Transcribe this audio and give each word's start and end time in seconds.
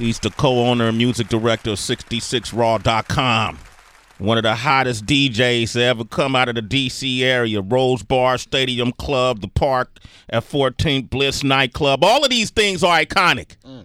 He's 0.00 0.18
the 0.18 0.30
co-owner 0.30 0.88
and 0.88 0.96
music 0.96 1.28
director 1.28 1.72
of 1.72 1.78
66raw.com. 1.78 3.58
One 4.16 4.38
of 4.38 4.44
the 4.44 4.54
hottest 4.54 5.04
DJs 5.04 5.72
to 5.74 5.82
ever 5.82 6.04
come 6.06 6.34
out 6.34 6.48
of 6.48 6.54
the 6.54 6.62
DC 6.62 7.20
area. 7.20 7.60
Rose 7.60 8.02
Bar, 8.02 8.38
Stadium 8.38 8.92
Club, 8.92 9.42
the 9.42 9.48
Park 9.48 9.98
at 10.30 10.42
14th 10.42 11.10
Bliss 11.10 11.44
Nightclub. 11.44 12.02
All 12.02 12.24
of 12.24 12.30
these 12.30 12.48
things 12.48 12.82
are 12.82 12.98
iconic. 12.98 13.56
Mm. 13.62 13.84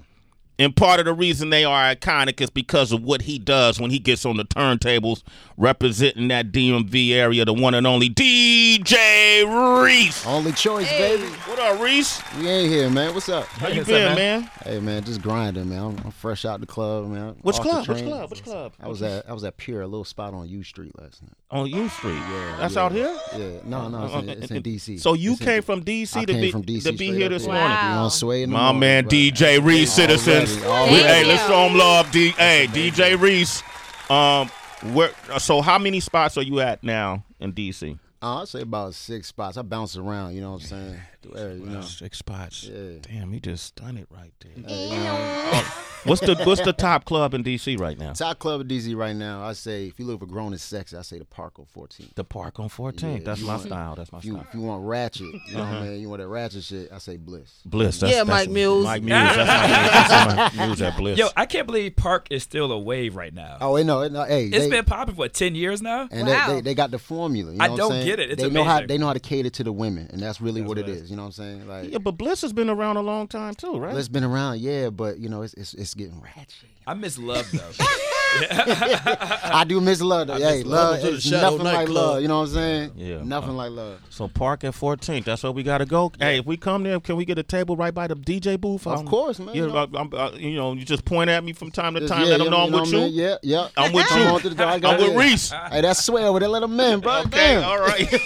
And 0.57 0.73
part 0.73 0.99
of 1.01 1.05
the 1.05 1.13
reason 1.13 1.49
they 1.49 1.65
are 1.65 1.93
iconic 1.93 2.39
is 2.39 2.49
because 2.49 2.93
of 2.93 3.03
what 3.03 3.23
he 3.23 3.37
does 3.37 3.77
when 3.79 3.91
he 3.91 3.99
gets 3.99 4.25
on 4.25 4.37
the 4.37 4.45
turntables 4.45 5.21
representing 5.57 6.29
that 6.29 6.51
DMV 6.53 7.11
area, 7.11 7.43
the 7.43 7.53
one 7.53 7.73
and 7.73 7.85
only 7.85 8.09
DJ 8.09 9.83
Reece. 9.83 10.25
Only 10.25 10.53
choice, 10.53 10.89
baby. 10.89 11.23
What 11.45 11.59
up, 11.59 11.81
Reece? 11.81 12.21
We 12.39 12.47
ain't 12.47 12.69
here, 12.71 12.89
man. 12.89 13.13
What's 13.13 13.27
up? 13.27 13.45
How 13.47 13.67
you 13.67 13.83
been, 13.83 14.15
man? 14.15 14.49
Hey, 14.63 14.79
man, 14.79 15.03
just 15.03 15.21
grinding, 15.21 15.67
man. 15.69 15.79
I'm, 15.83 15.97
I'm 16.05 16.11
fresh 16.11 16.45
out 16.45 16.61
the 16.61 16.65
club, 16.65 17.07
man. 17.09 17.35
Which 17.41 17.57
Off 17.57 17.61
club? 17.61 17.87
Which 17.89 18.03
club? 18.03 18.29
Which 18.29 18.43
club? 18.43 18.73
I 18.79 18.87
was 18.87 19.01
at 19.01 19.29
I 19.29 19.33
was 19.33 19.43
at 19.43 19.57
Pure, 19.57 19.81
a 19.81 19.87
little 19.87 20.05
spot 20.05 20.33
on 20.33 20.47
U 20.47 20.63
Street 20.63 20.97
last 20.99 21.21
night. 21.21 21.31
On 21.51 21.67
U 21.69 21.89
Street. 21.89 22.13
Yeah, 22.15 22.55
That's 22.59 22.75
yeah. 22.75 22.81
out 22.81 22.91
here? 22.91 23.17
Yeah, 23.37 23.59
no, 23.65 23.87
no, 23.89 24.05
it's 24.05 24.13
in, 24.15 24.29
it's 24.29 24.51
in 24.51 24.63
DC. 24.63 24.99
So 24.99 25.13
you 25.13 25.33
It's 25.33 25.41
came 25.41 25.59
D- 25.59 25.65
from 25.65 25.83
DC 25.83 26.17
I 26.17 26.25
to 26.25 26.33
be 26.33 26.51
from 26.51 26.63
DC 26.63 26.83
to 26.83 26.93
be 26.93 27.11
here 27.13 27.29
this 27.29 27.45
there. 27.45 27.53
morning. 27.53 27.77
You 27.89 27.95
know, 27.95 28.09
sway 28.09 28.43
in 28.43 28.49
the 28.49 28.53
My 28.53 28.63
morning, 28.71 28.79
man 28.79 29.03
but- 29.05 29.11
DJ 29.13 29.63
Reece, 29.63 29.93
citizens. 29.93 30.44
Already, 30.53 30.61
We- 30.61 30.67
already. 30.67 30.95
hey, 31.03 31.23
let's 31.25 31.45
show 31.47 31.67
him 31.67 31.77
love. 31.77 32.11
D, 32.11 32.29
hey, 32.31 32.67
DJ 32.71 33.19
Reece. 33.19 33.63
Um, 34.09 34.49
where? 34.93 35.11
So 35.39 35.61
how 35.61 35.77
many 35.79 35.99
spots 35.99 36.37
are 36.37 36.41
you 36.43 36.59
at 36.59 36.83
now 36.83 37.23
in 37.39 37.53
DC? 37.53 37.97
Uh, 38.21 38.41
I'd 38.41 38.47
say 38.47 38.61
about 38.61 38.93
six 38.95 39.27
spots. 39.27 39.57
I 39.57 39.61
bounce 39.61 39.97
around, 39.97 40.33
you 40.35 40.41
know 40.41 40.51
what 40.53 40.61
I'm 40.63 40.67
saying? 40.67 40.99
Do 41.31 41.37
every- 41.37 41.59
you 41.59 41.65
know. 41.65 41.81
Six 41.81 42.17
spots. 42.17 42.63
Yeah. 42.63 42.97
Damn, 43.01 43.31
he 43.31 43.39
just 43.39 43.75
done 43.75 43.97
it 43.97 44.07
right 44.09 44.31
there. 44.39 44.51
Hey, 44.67 44.89
you 44.89 44.95
oh, 45.01 45.81
What's 46.05 46.21
the 46.21 46.35
What's 46.43 46.61
the 46.61 46.73
top 46.73 47.05
club 47.05 47.33
in 47.33 47.43
DC 47.43 47.79
right 47.79 47.97
now? 47.97 48.13
top 48.13 48.37
club 48.37 48.61
in 48.61 48.67
DC 48.67 48.95
right 48.95 49.15
now. 49.15 49.43
I 49.43 49.53
say 49.53 49.87
if 49.87 49.99
you 49.99 50.05
look 50.05 50.19
for 50.19 50.27
grown 50.27 50.51
and 50.51 50.61
sexy, 50.61 50.95
I 50.95 51.01
say 51.01 51.17
the 51.17 51.25
Park 51.25 51.57
on 51.57 51.65
14th. 51.65 52.13
The 52.13 52.23
Park 52.23 52.59
on 52.59 52.69
14th. 52.69 53.01
Yeah, 53.19 53.23
That's 53.23 53.41
my 53.41 53.55
want- 53.55 53.61
style. 53.63 53.95
That's 53.95 54.11
my 54.11 54.19
If 54.19 54.25
you, 54.25 54.33
style. 54.33 54.45
if 54.47 54.53
you 54.53 54.61
want 54.61 54.85
ratchet, 54.85 55.21
you 55.25 55.31
know 55.53 55.59
what 55.59 55.67
I 55.67 55.71
uh-huh. 55.77 55.83
mean? 55.85 55.99
You 56.01 56.09
want 56.09 56.21
that 56.21 56.27
ratchet 56.27 56.63
shit, 56.63 56.91
I 56.91 56.99
say 56.99 57.17
Bliss. 57.17 57.61
Bliss. 57.65 57.99
That's, 57.99 58.11
Yeah, 58.13 58.19
that's 58.23 58.29
Mike 58.29 58.49
Mills. 58.51 58.83
Mike 58.85 59.01
Mills. 59.01 59.35
That's 59.35 60.55
my, 60.55 60.65
Mills 60.67 60.81
at 60.81 60.95
Bliss. 60.97 61.17
Yo, 61.17 61.27
I 61.35 61.47
can't 61.47 61.65
believe 61.65 61.95
Park 61.95 62.27
is 62.29 62.43
still 62.43 62.71
a 62.71 62.79
wave 62.79 63.15
right 63.15 63.33
now. 63.33 63.57
Oh, 63.61 63.81
no, 63.81 64.07
no, 64.07 64.23
hey, 64.25 64.45
it's 64.45 64.57
they, 64.65 64.69
been 64.69 64.85
popping 64.85 65.15
for 65.15 65.27
ten 65.27 65.55
years 65.55 65.81
now. 65.81 66.07
and 66.11 66.27
Wow. 66.27 66.47
they, 66.49 66.53
they, 66.55 66.61
they 66.61 66.75
got 66.75 66.91
the 66.91 66.99
formula. 66.99 67.51
You 67.51 67.57
know 67.57 67.65
I 67.65 67.69
what 67.69 67.77
don't 67.77 67.91
saying? 67.91 68.05
get 68.05 68.19
it. 68.19 68.31
It's 68.31 68.41
they 68.43 68.49
know 68.49 68.63
how 68.63 68.85
they 68.85 68.97
know 68.99 69.07
how 69.07 69.13
to 69.13 69.19
cater 69.19 69.49
to 69.49 69.63
the 69.63 69.71
women, 69.73 70.07
and 70.11 70.21
that's 70.21 70.39
really 70.39 70.61
what 70.61 70.69
what 70.69 70.77
it 70.77 70.89
is. 70.89 71.09
You 71.15 71.21
know 71.21 71.27
what 71.27 71.39
I'm 71.39 71.59
saying? 71.61 71.67
Like, 71.69 71.91
yeah, 71.93 71.99
but 71.99 72.17
Bliss 72.17 72.41
has 72.41 72.51
been 72.51 72.69
around 72.69 72.97
a 72.97 73.01
long 73.01 73.29
time 73.29 73.53
too, 73.55 73.77
right? 73.77 73.93
Bliss 73.93 74.09
been 74.09 74.25
around, 74.25 74.59
yeah, 74.59 74.89
but 74.89 75.17
you 75.17 75.29
know, 75.29 75.43
it's 75.43 75.53
it's, 75.53 75.73
it's 75.73 75.93
getting 75.93 76.19
ratchet. 76.19 76.67
I 76.85 76.93
miss 76.93 77.17
love 77.17 77.49
though. 77.53 77.85
I 78.49 79.63
do 79.67 79.79
miss 79.81 80.01
love. 80.01 80.27
Though. 80.27 80.35
Hey, 80.35 80.63
love, 80.63 80.91
love 80.91 80.99
to 81.01 81.07
the 81.11 81.13
it's 81.15 81.23
Shadow 81.25 81.41
nothing 81.51 81.63
like 81.63 81.73
nightclub. 81.75 81.95
love. 81.95 82.21
You 82.21 82.27
know 82.27 82.39
what 82.39 82.47
I'm 82.49 82.53
saying? 82.53 82.91
Yeah. 82.95 83.23
nothing 83.23 83.55
like 83.55 83.71
love. 83.71 83.99
So 84.09 84.27
Park 84.27 84.63
at 84.63 84.73
14th. 84.73 85.25
That's 85.25 85.43
where 85.43 85.51
we 85.51 85.63
gotta 85.63 85.85
go. 85.85 86.11
Hey, 86.19 86.39
if 86.39 86.45
we 86.45 86.57
come 86.57 86.83
there, 86.83 86.99
can 86.99 87.15
we 87.15 87.25
get 87.25 87.37
a 87.39 87.43
table 87.43 87.75
right 87.75 87.93
by 87.93 88.07
the 88.07 88.15
DJ 88.15 88.59
booth? 88.59 88.85
Of 88.87 88.99
Um, 88.99 89.07
course, 89.07 89.39
man. 89.39 89.49
Yeah, 89.55 89.61
You 89.63 89.67
know. 89.67 89.77
I- 89.77 89.97
I'm- 89.97 90.09
uh, 90.13 90.31
you 90.37 90.55
know, 90.55 90.73
you 90.73 90.85
just 90.85 91.05
point 91.05 91.29
at 91.29 91.43
me 91.43 91.53
from 91.53 91.71
time 91.71 91.93
to 91.95 92.07
time. 92.07 92.21
yeah, 92.23 92.27
let 92.31 92.39
them 92.39 92.51
know 92.51 92.63
I'm 92.65 92.71
with 92.71 92.91
you. 92.91 92.97
mean? 92.99 93.13
Yeah, 93.13 93.35
yeah. 93.43 93.67
I'm 93.77 93.91
with 93.93 94.05
I'm 94.11 94.43
you. 94.43 94.49
the. 94.49 94.63
I'm 94.65 94.97
with 95.01 95.15
Reece. 95.15 95.51
Hey, 95.71 95.81
that's 95.81 96.03
swear. 96.03 96.31
Would 96.31 96.41
they 96.41 96.47
let 96.47 96.61
them 96.61 96.79
in, 96.79 96.99
bro? 96.99 97.19
Okay, 97.21 97.29
Damn. 97.29 97.63
all 97.63 97.79
right. 97.79 98.07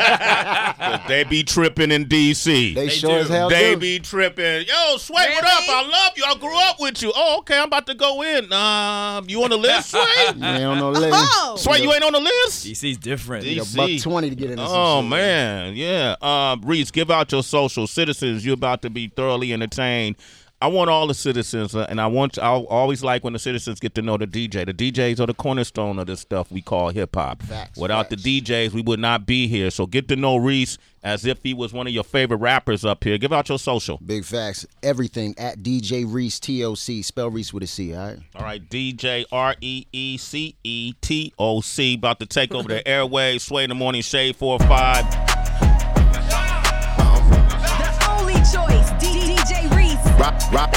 'Cause 0.00 1.00
they 1.08 1.24
be 1.24 1.42
tripping 1.42 1.90
in 1.90 2.06
DC. 2.06 2.44
They, 2.44 2.86
They 2.86 2.88
sure 2.88 3.10
do. 3.10 3.16
as 3.16 3.28
hell 3.28 3.48
They 3.48 3.74
do. 3.74 3.80
be 3.80 3.98
tripping. 3.98 4.66
Yo, 4.66 4.96
Sway, 4.96 5.26
what 5.34 5.44
up? 5.44 5.50
I 5.68 5.82
love 5.88 6.12
you. 6.16 6.24
I 6.26 6.34
grew 6.36 6.58
up 6.68 6.80
with 6.80 7.02
you. 7.02 7.12
Oh, 7.14 7.38
okay. 7.40 7.58
I'm 7.58 7.64
about 7.64 7.86
to 7.86 7.94
go 7.94 8.22
in. 8.22 8.52
Um, 8.52 9.24
you 9.28 9.40
on 9.52 9.60
the 9.62 9.68
list, 9.68 9.90
Sway? 9.90 10.00
You 10.36 10.44
ain't 10.44 10.64
on 10.64 10.78
no 10.78 10.90
list. 10.90 11.18
Oh, 11.32 11.56
Sway, 11.56 11.82
you 11.82 11.92
ain't 11.92 12.02
on 12.04 12.12
the 12.12 12.20
list? 12.20 12.66
DC's 12.66 12.96
different. 12.98 13.44
D- 13.44 13.58
A 13.58 13.62
DC. 13.62 13.76
buck 13.76 14.02
twenty 14.02 14.30
to 14.30 14.36
get 14.36 14.50
in. 14.50 14.56
this 14.56 14.68
Oh 14.70 15.00
shit. 15.02 15.10
man, 15.10 15.74
yeah. 15.74 16.16
Um, 16.22 16.62
Reece, 16.64 16.90
give 16.90 17.10
out 17.10 17.30
your 17.32 17.42
social 17.42 17.86
citizens. 17.86 18.44
You're 18.44 18.54
about 18.54 18.82
to 18.82 18.90
be 18.90 19.08
thoroughly 19.08 19.52
entertained. 19.52 20.16
I 20.62 20.66
want 20.66 20.90
all 20.90 21.06
the 21.06 21.14
citizens, 21.14 21.74
uh, 21.74 21.86
and 21.88 21.98
I 21.98 22.06
want. 22.06 22.38
I 22.38 22.48
always 22.50 23.02
like 23.02 23.24
when 23.24 23.32
the 23.32 23.38
citizens 23.38 23.80
get 23.80 23.94
to 23.94 24.02
know 24.02 24.18
the 24.18 24.26
DJ. 24.26 24.66
The 24.66 24.74
DJs 24.74 25.18
are 25.18 25.26
the 25.26 25.32
cornerstone 25.32 25.98
of 25.98 26.06
this 26.06 26.20
stuff 26.20 26.52
we 26.52 26.60
call 26.60 26.90
hip 26.90 27.14
hop. 27.14 27.42
Without 27.78 28.10
facts. 28.10 28.22
the 28.22 28.42
DJs, 28.42 28.72
we 28.72 28.82
would 28.82 29.00
not 29.00 29.24
be 29.24 29.48
here. 29.48 29.70
So 29.70 29.86
get 29.86 30.06
to 30.08 30.16
know 30.16 30.36
Reece 30.36 30.76
as 31.02 31.24
if 31.24 31.42
he 31.42 31.54
was 31.54 31.72
one 31.72 31.86
of 31.86 31.94
your 31.94 32.04
favorite 32.04 32.36
rappers 32.38 32.84
up 32.84 33.02
here. 33.04 33.16
Give 33.16 33.32
out 33.32 33.48
your 33.48 33.58
social. 33.58 33.98
Big 34.04 34.22
facts. 34.22 34.66
Everything 34.82 35.34
at 35.38 35.60
DJ 35.60 36.04
Reece 36.06 36.38
T 36.38 36.62
O 36.62 36.74
C. 36.74 37.00
Spell 37.00 37.30
Reece 37.30 37.54
with 37.54 37.62
a 37.62 37.66
C. 37.66 37.94
All 37.94 38.08
right. 38.08 38.18
All 38.34 38.42
right, 38.42 38.68
DJ 38.68 39.24
R 39.32 39.54
E 39.62 39.86
E 39.92 40.18
C 40.18 40.56
E 40.62 40.92
T 41.00 41.32
O 41.38 41.62
C 41.62 41.94
about 41.94 42.20
to 42.20 42.26
take 42.26 42.54
over 42.54 42.68
the 42.68 42.86
airways. 42.86 43.44
Sway 43.44 43.64
in 43.64 43.70
the 43.70 43.74
morning, 43.74 44.02
shade 44.02 44.36
45. 44.36 45.29
Rock, 50.20 50.52
rock. 50.52 50.74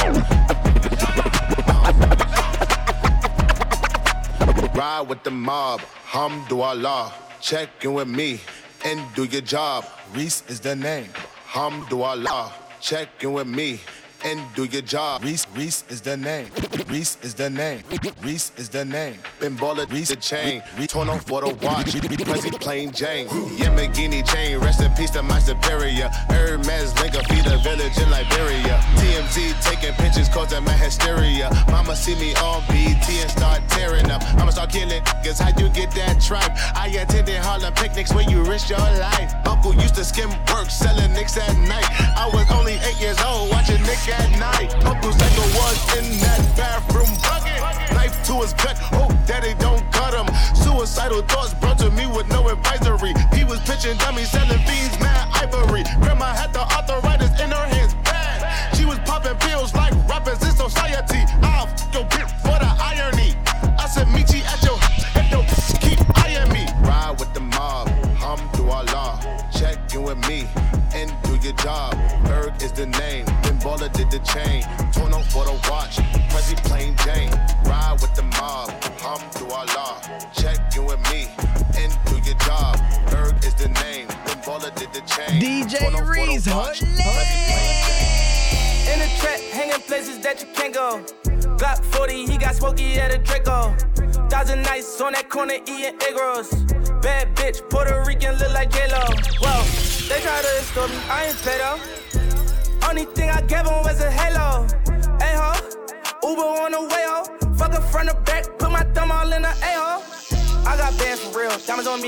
Ride 4.74 5.06
with 5.10 5.22
the 5.24 5.32
mob, 5.32 5.82
Hamdulillah. 6.06 7.12
Check 7.42 7.68
in 7.84 7.94
with 7.94 8.08
me 8.08 8.40
and 8.86 9.02
do 9.16 9.26
your 9.26 9.42
job. 9.42 9.84
Reece 10.14 10.44
is 10.48 10.62
the 10.62 10.78
name. 10.78 11.10
Hamdulillah. 11.48 12.54
Check 12.80 13.10
in 13.22 13.34
with 13.34 13.48
me 13.48 13.82
and 14.24 14.42
do 14.56 14.66
your 14.66 14.82
job. 14.82 15.24
Reece, 15.24 15.46
Reece 15.56 15.84
is 15.90 16.02
the 16.02 16.16
name. 16.18 16.48
Reece 16.88 17.18
is 17.22 17.34
the 17.34 17.50
name. 17.50 17.84
Reece 18.22 18.52
is 18.58 18.70
the 18.70 18.86
name. 18.86 19.18
Been 19.40 19.56
baller, 19.56 19.90
Reese 19.92 20.10
the 20.10 20.16
chain. 20.16 20.64
Re- 20.78 20.88
torn 20.88 21.10
on 21.10 21.20
for 21.20 21.42
the 21.42 21.50
watch. 21.66 21.88
Prezi 21.88 22.52
plain 22.60 22.92
Jane. 22.92 23.28
Yamagini 23.28 24.26
chain. 24.28 24.60
Rest 24.60 24.82
in 24.82 24.92
peace 24.94 25.12
to 25.12 25.24
my 25.24 25.40
superior. 25.40 26.10
Hermes 26.30 26.94
Linka 27.02 27.24
feed 27.26 27.46
a 27.48 27.58
village 27.60 27.98
in 27.98 28.10
Liberia. 28.10 28.80
TMZ 28.96 29.62
taking 29.62 29.94
pictures 29.96 30.30
causing 30.30 30.64
my 30.64 30.74
hysteria. 30.74 31.50
Mama 31.70 31.96
see 31.96 32.16
me 32.16 32.34
on 32.36 32.64
BT 32.70 33.22
and 33.22 33.32
start 33.32 33.62
tearing 33.70 34.10
up. 34.12 34.24
I'ma 34.36 34.52
start 34.52 34.72
killing 34.72 35.02
niggas. 35.02 35.40
How 35.40 35.50
you 35.60 35.70
get 35.70 35.92
that 35.92 36.22
tripe? 36.22 36.52
I 36.76 36.88
attended 36.88 37.38
Harlem 37.38 37.74
picnics 37.74 38.14
where 38.14 38.30
you 38.30 38.44
risk 38.44 38.70
your 38.70 38.80
life. 38.80 39.34
Uncle 39.46 39.74
used 39.76 39.96
to 39.96 40.04
skim 40.04 40.30
work 40.54 40.70
selling 40.70 41.14
nicks 41.14 41.38
at 41.38 41.58
night. 41.68 41.86
I 42.18 42.30
was 42.34 42.50
only 42.52 42.74
eight 42.74 43.00
years 43.00 43.20
old 43.22 43.50
watching 43.50 43.82
Nick 43.84 44.00
at 44.20 44.30
night. 44.40 44.70
Uncle 44.86 45.12
Psycho 45.12 45.46
was 45.58 45.78
in 45.98 46.06
that 46.22 46.42
bathroom 46.58 47.12
bucket. 47.26 47.62
Knife 47.94 48.16
to 48.28 48.34
his 48.42 48.54
gut. 48.54 48.78
Oh, 48.94 49.10
daddy 49.26 49.54
don't 49.60 49.84
cut 49.92 50.14
him. 50.14 50.28
Suicidal 50.56 51.22
thoughts 51.24 51.54
brought 51.56 51.80
to 51.80 51.90
me 51.92 52.06
with 52.06 52.28
no 52.30 52.50
advisory. 52.50 53.14
He 53.34 53.44
was 53.44 53.60
pitching 53.62 53.98
dummies, 53.98 54.30
selling 54.32 54.62
fiends, 54.68 54.93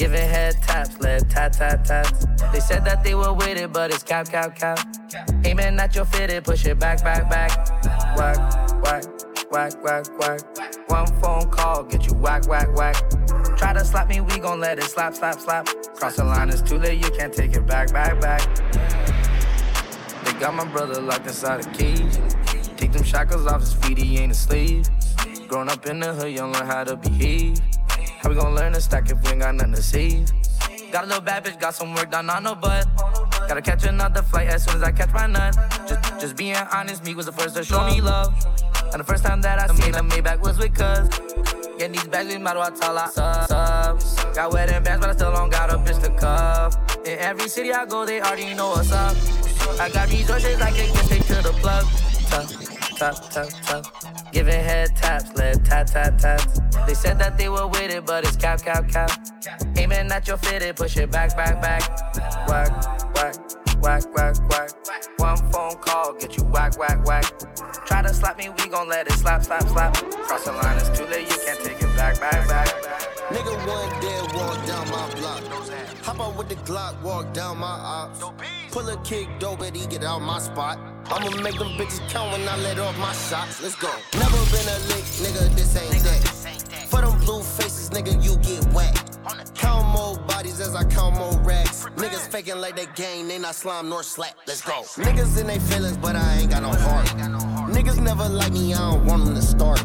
Giving 0.00 0.30
head 0.30 0.56
taps, 0.62 0.98
led 0.98 1.28
tat 1.28 1.52
tat 1.52 1.84
tats. 1.84 2.24
They 2.54 2.60
said 2.60 2.86
that 2.86 3.04
they 3.04 3.14
were 3.14 3.34
with 3.34 3.58
it, 3.58 3.70
but 3.70 3.92
it's 3.92 4.02
cap 4.02 4.30
cap 4.30 4.56
cap. 4.56 4.78
Aiming 5.44 5.78
at 5.78 5.94
your 5.94 6.06
fitted, 6.06 6.42
push 6.42 6.64
it 6.64 6.78
back 6.78 7.04
back 7.04 7.28
back. 7.28 7.50
Whack 8.16 8.82
whack 8.82 9.04
whack 9.50 9.84
whack 9.84 10.06
whack. 10.18 10.40
One 10.88 11.06
phone 11.20 11.50
call, 11.50 11.82
get 11.82 12.06
you 12.06 12.14
whack 12.14 12.48
whack 12.48 12.74
whack. 12.74 12.96
Try 13.58 13.74
to 13.74 13.84
slap 13.84 14.08
me, 14.08 14.22
we 14.22 14.38
gon' 14.38 14.58
let 14.58 14.78
it 14.78 14.84
slap 14.84 15.14
slap 15.14 15.38
slap. 15.38 15.66
Cross 15.96 16.16
the 16.16 16.24
line, 16.24 16.48
it's 16.48 16.62
too 16.62 16.78
late, 16.78 17.04
you 17.04 17.10
can't 17.10 17.34
take 17.34 17.54
it 17.54 17.66
back 17.66 17.92
back 17.92 18.18
back. 18.22 18.40
They 20.24 20.32
got 20.40 20.54
my 20.54 20.64
brother 20.64 20.98
locked 21.02 21.26
inside 21.26 21.66
a 21.66 21.70
cage. 21.72 22.16
Take 22.78 22.92
them 22.92 23.04
shackles 23.04 23.46
off 23.46 23.60
his 23.60 23.74
feet, 23.74 23.98
he 23.98 24.16
ain't 24.16 24.32
a 24.32 24.34
slave. 24.34 24.88
Grown 25.46 25.68
up 25.68 25.84
in 25.84 26.00
the 26.00 26.14
hood, 26.14 26.32
you 26.32 26.42
learn 26.42 26.64
how 26.64 26.84
to 26.84 26.96
behave. 26.96 27.60
How 28.20 28.28
we 28.28 28.34
gon' 28.34 28.54
learn 28.54 28.74
to 28.74 28.80
stack 28.82 29.10
if 29.10 29.18
we 29.22 29.30
ain't 29.30 29.40
got 29.40 29.54
nothing 29.54 29.72
to 29.72 29.82
save? 29.82 30.30
Got 30.92 31.04
a 31.04 31.06
little 31.06 31.22
bad 31.22 31.42
bitch, 31.42 31.58
got 31.58 31.74
some 31.74 31.94
work 31.94 32.10
done 32.10 32.28
on 32.28 32.44
her 32.44 32.54
butt. 32.54 32.86
Gotta 33.48 33.62
catch 33.62 33.84
another 33.84 34.20
flight 34.20 34.48
as 34.48 34.62
soon 34.62 34.76
as 34.76 34.82
I 34.82 34.92
catch 34.92 35.10
my 35.14 35.26
nut. 35.26 35.56
Just, 35.88 36.20
just 36.20 36.36
being 36.36 36.54
honest, 36.54 37.02
me 37.02 37.14
was 37.14 37.24
the 37.24 37.32
first 37.32 37.56
to 37.56 37.64
show 37.64 37.82
me 37.86 38.02
love. 38.02 38.34
And 38.92 39.00
the 39.00 39.04
first 39.04 39.24
time 39.24 39.40
that 39.40 39.58
I 39.58 39.74
seen 39.74 39.94
a 39.94 40.02
Maybach 40.02 40.40
was 40.40 40.58
with 40.58 40.74
cuz. 40.74 41.08
Getting 41.78 41.92
these 41.92 42.08
bags, 42.08 42.34
no 42.34 42.40
matter 42.40 42.58
what 42.58 42.76
tall 42.76 42.98
I 42.98 43.06
sub, 43.06 43.48
sub. 43.48 44.34
Got 44.34 44.52
wedding 44.52 44.82
bands, 44.82 45.00
but 45.00 45.08
I 45.08 45.16
still 45.16 45.32
don't 45.32 45.48
got 45.48 45.70
a 45.70 45.78
bitch 45.78 46.02
to 46.02 46.10
cuff. 46.10 46.76
In 47.06 47.18
every 47.20 47.48
city 47.48 47.72
I 47.72 47.86
go, 47.86 48.04
they 48.04 48.20
already 48.20 48.52
know 48.52 48.68
what's 48.68 48.92
up. 48.92 49.16
I 49.80 49.88
got 49.88 50.10
these 50.10 50.28
resources, 50.28 50.60
I 50.60 50.70
can 50.72 50.92
get 50.92 51.04
straight 51.06 51.22
to 51.22 51.34
the 51.36 51.54
plug. 51.62 52.69
Tough, 53.00 53.30
tough, 53.30 53.62
tough. 53.62 54.30
Giving 54.30 54.62
head 54.62 54.94
taps, 54.94 55.32
led 55.34 55.64
tat 55.64 55.86
tat 55.86 56.18
tats. 56.18 56.60
They 56.86 56.92
said 56.92 57.18
that 57.18 57.38
they 57.38 57.48
were 57.48 57.66
with 57.66 57.90
it, 57.90 58.04
but 58.04 58.24
it's 58.24 58.36
cap 58.36 58.62
cap 58.62 58.88
cap. 58.88 59.10
Aiming 59.78 60.12
at 60.12 60.28
your 60.28 60.36
fitted, 60.36 60.76
push 60.76 60.98
it 60.98 61.10
back 61.10 61.34
back 61.34 61.62
back. 61.62 61.82
Whack 62.46 62.70
whack 63.14 63.34
whack 63.80 64.04
whack 64.14 64.36
whack. 64.50 64.70
One 65.16 65.38
phone 65.50 65.76
call, 65.80 66.12
get 66.20 66.36
you 66.36 66.44
whack 66.44 66.78
whack 66.78 67.02
whack. 67.06 67.24
Try 67.86 68.02
to 68.02 68.12
slap 68.12 68.36
me, 68.36 68.50
we 68.58 68.68
gon' 68.68 68.88
let 68.88 69.06
it 69.06 69.14
slap 69.14 69.44
slap 69.44 69.62
slap. 69.62 69.94
Cross 69.94 70.44
the 70.44 70.52
line, 70.52 70.76
it's 70.76 70.90
too 70.98 71.06
late, 71.06 71.26
you 71.26 71.38
can't 71.46 71.60
take 71.60 71.80
it 71.80 71.96
back 71.96 72.20
back 72.20 72.46
back. 72.48 72.68
Nigga 73.30 73.66
one 73.66 74.00
dead 74.02 74.29
Hop 76.10 76.18
out 76.18 76.36
with 76.36 76.48
the 76.48 76.56
Glock, 76.66 77.00
walk 77.02 77.32
down 77.32 77.58
my 77.58 77.68
ops. 77.68 78.18
Pull 78.72 78.88
a 78.88 78.96
kick, 79.04 79.28
dope 79.38 79.62
it, 79.62 79.76
he 79.76 79.86
get 79.86 80.02
out 80.02 80.18
my 80.18 80.40
spot. 80.40 80.76
I'ma 81.06 81.40
make 81.40 81.56
them 81.56 81.68
bitches 81.78 82.00
count 82.10 82.32
when 82.32 82.48
I 82.48 82.56
let 82.56 82.80
off 82.80 82.98
my 82.98 83.12
shots. 83.12 83.62
Let's 83.62 83.76
go. 83.76 83.88
Never 84.18 84.36
been 84.50 84.66
a 84.66 84.78
lick, 84.90 85.06
nigga, 85.22 85.54
this 85.54 85.76
ain't 85.76 86.02
that. 86.02 86.88
For 86.90 87.00
them 87.00 87.16
blue 87.20 87.44
faces, 87.44 87.90
nigga, 87.90 88.12
you 88.24 88.34
get 88.38 88.64
whacked. 88.74 89.22
Count 89.54 89.86
more 89.86 90.18
bodies 90.26 90.60
as 90.60 90.74
I 90.74 90.82
count 90.82 91.14
more 91.14 91.38
racks. 91.44 91.86
Niggas 91.94 92.26
faking 92.26 92.56
like 92.56 92.74
they 92.74 92.86
gang, 92.96 93.28
they 93.28 93.38
not 93.38 93.54
slime 93.54 93.88
nor 93.88 94.02
slap. 94.02 94.34
Let's 94.48 94.62
go. 94.62 94.82
Niggas 94.96 95.40
in 95.40 95.46
they 95.46 95.60
feelings, 95.60 95.96
but 95.96 96.16
I 96.16 96.38
ain't 96.38 96.50
got 96.50 96.62
no 96.62 96.70
heart. 96.70 97.06
Niggas 97.70 98.00
never 98.02 98.28
like 98.28 98.52
me, 98.52 98.74
I 98.74 98.78
don't 98.90 99.04
want 99.04 99.26
them 99.26 99.36
to 99.36 99.42
start. 99.42 99.78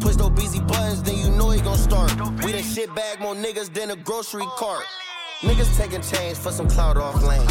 Push 0.00 0.16
those 0.16 0.32
busy 0.32 0.60
buttons, 0.60 1.02
then 1.02 1.16
you 1.16 1.30
know 1.30 1.48
he 1.48 1.62
gon' 1.62 1.78
start. 1.78 2.10
We 2.44 2.52
done 2.52 2.62
shit 2.62 2.94
bag 2.94 3.20
more 3.20 3.34
niggas 3.34 3.72
than 3.72 3.90
a 3.90 3.96
grocery 3.96 4.44
cart. 4.58 4.84
Niggas 5.42 5.76
taking 5.76 6.00
change 6.02 6.38
for 6.38 6.52
some 6.52 6.68
cloud 6.68 6.96
off 6.96 7.20
lanes. 7.20 7.50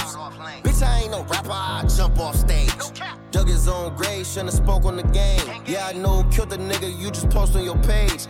Bitch, 0.64 0.82
I 0.82 1.02
ain't 1.02 1.12
no 1.12 1.24
rapper, 1.24 1.52
I 1.52 1.84
jump 1.98 2.20
off 2.20 2.38
stage. 2.38 2.72
Dug 3.32 3.50
his 3.50 3.68
own 3.68 3.94
grave, 3.96 4.26
shouldn't 4.26 4.54
have 4.54 4.64
spoke 4.64 4.86
on 4.86 4.96
the 4.96 5.04
game. 5.04 5.62
Yeah, 5.66 5.88
I 5.88 5.92
know, 5.92 6.24
killed 6.32 6.52
the 6.52 6.58
nigga, 6.58 6.98
you 6.98 7.12
just 7.12 7.30
post 7.30 7.54
on 7.54 7.66
your 7.66 7.78
page. 7.80 8.28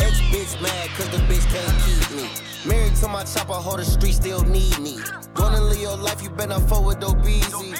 Ex 0.00 0.20
bitch 0.32 0.60
mad, 0.60 0.88
cause 0.96 1.08
the 1.10 1.18
bitch 1.28 1.46
can't 1.52 1.78
keep 1.84 2.16
me. 2.16 2.28
Married 2.66 2.96
to 2.96 3.08
my 3.08 3.22
chopper, 3.22 3.52
hold 3.52 3.78
the 3.78 3.84
street 3.84 4.14
still 4.14 4.42
need 4.46 4.80
me. 4.80 4.98
Gonna 5.34 5.60
live 5.60 5.80
your 5.80 5.96
life, 5.96 6.20
you 6.20 6.30
better 6.30 6.58
forward 6.60 7.00
though 7.00 7.14
busy. 7.14 7.73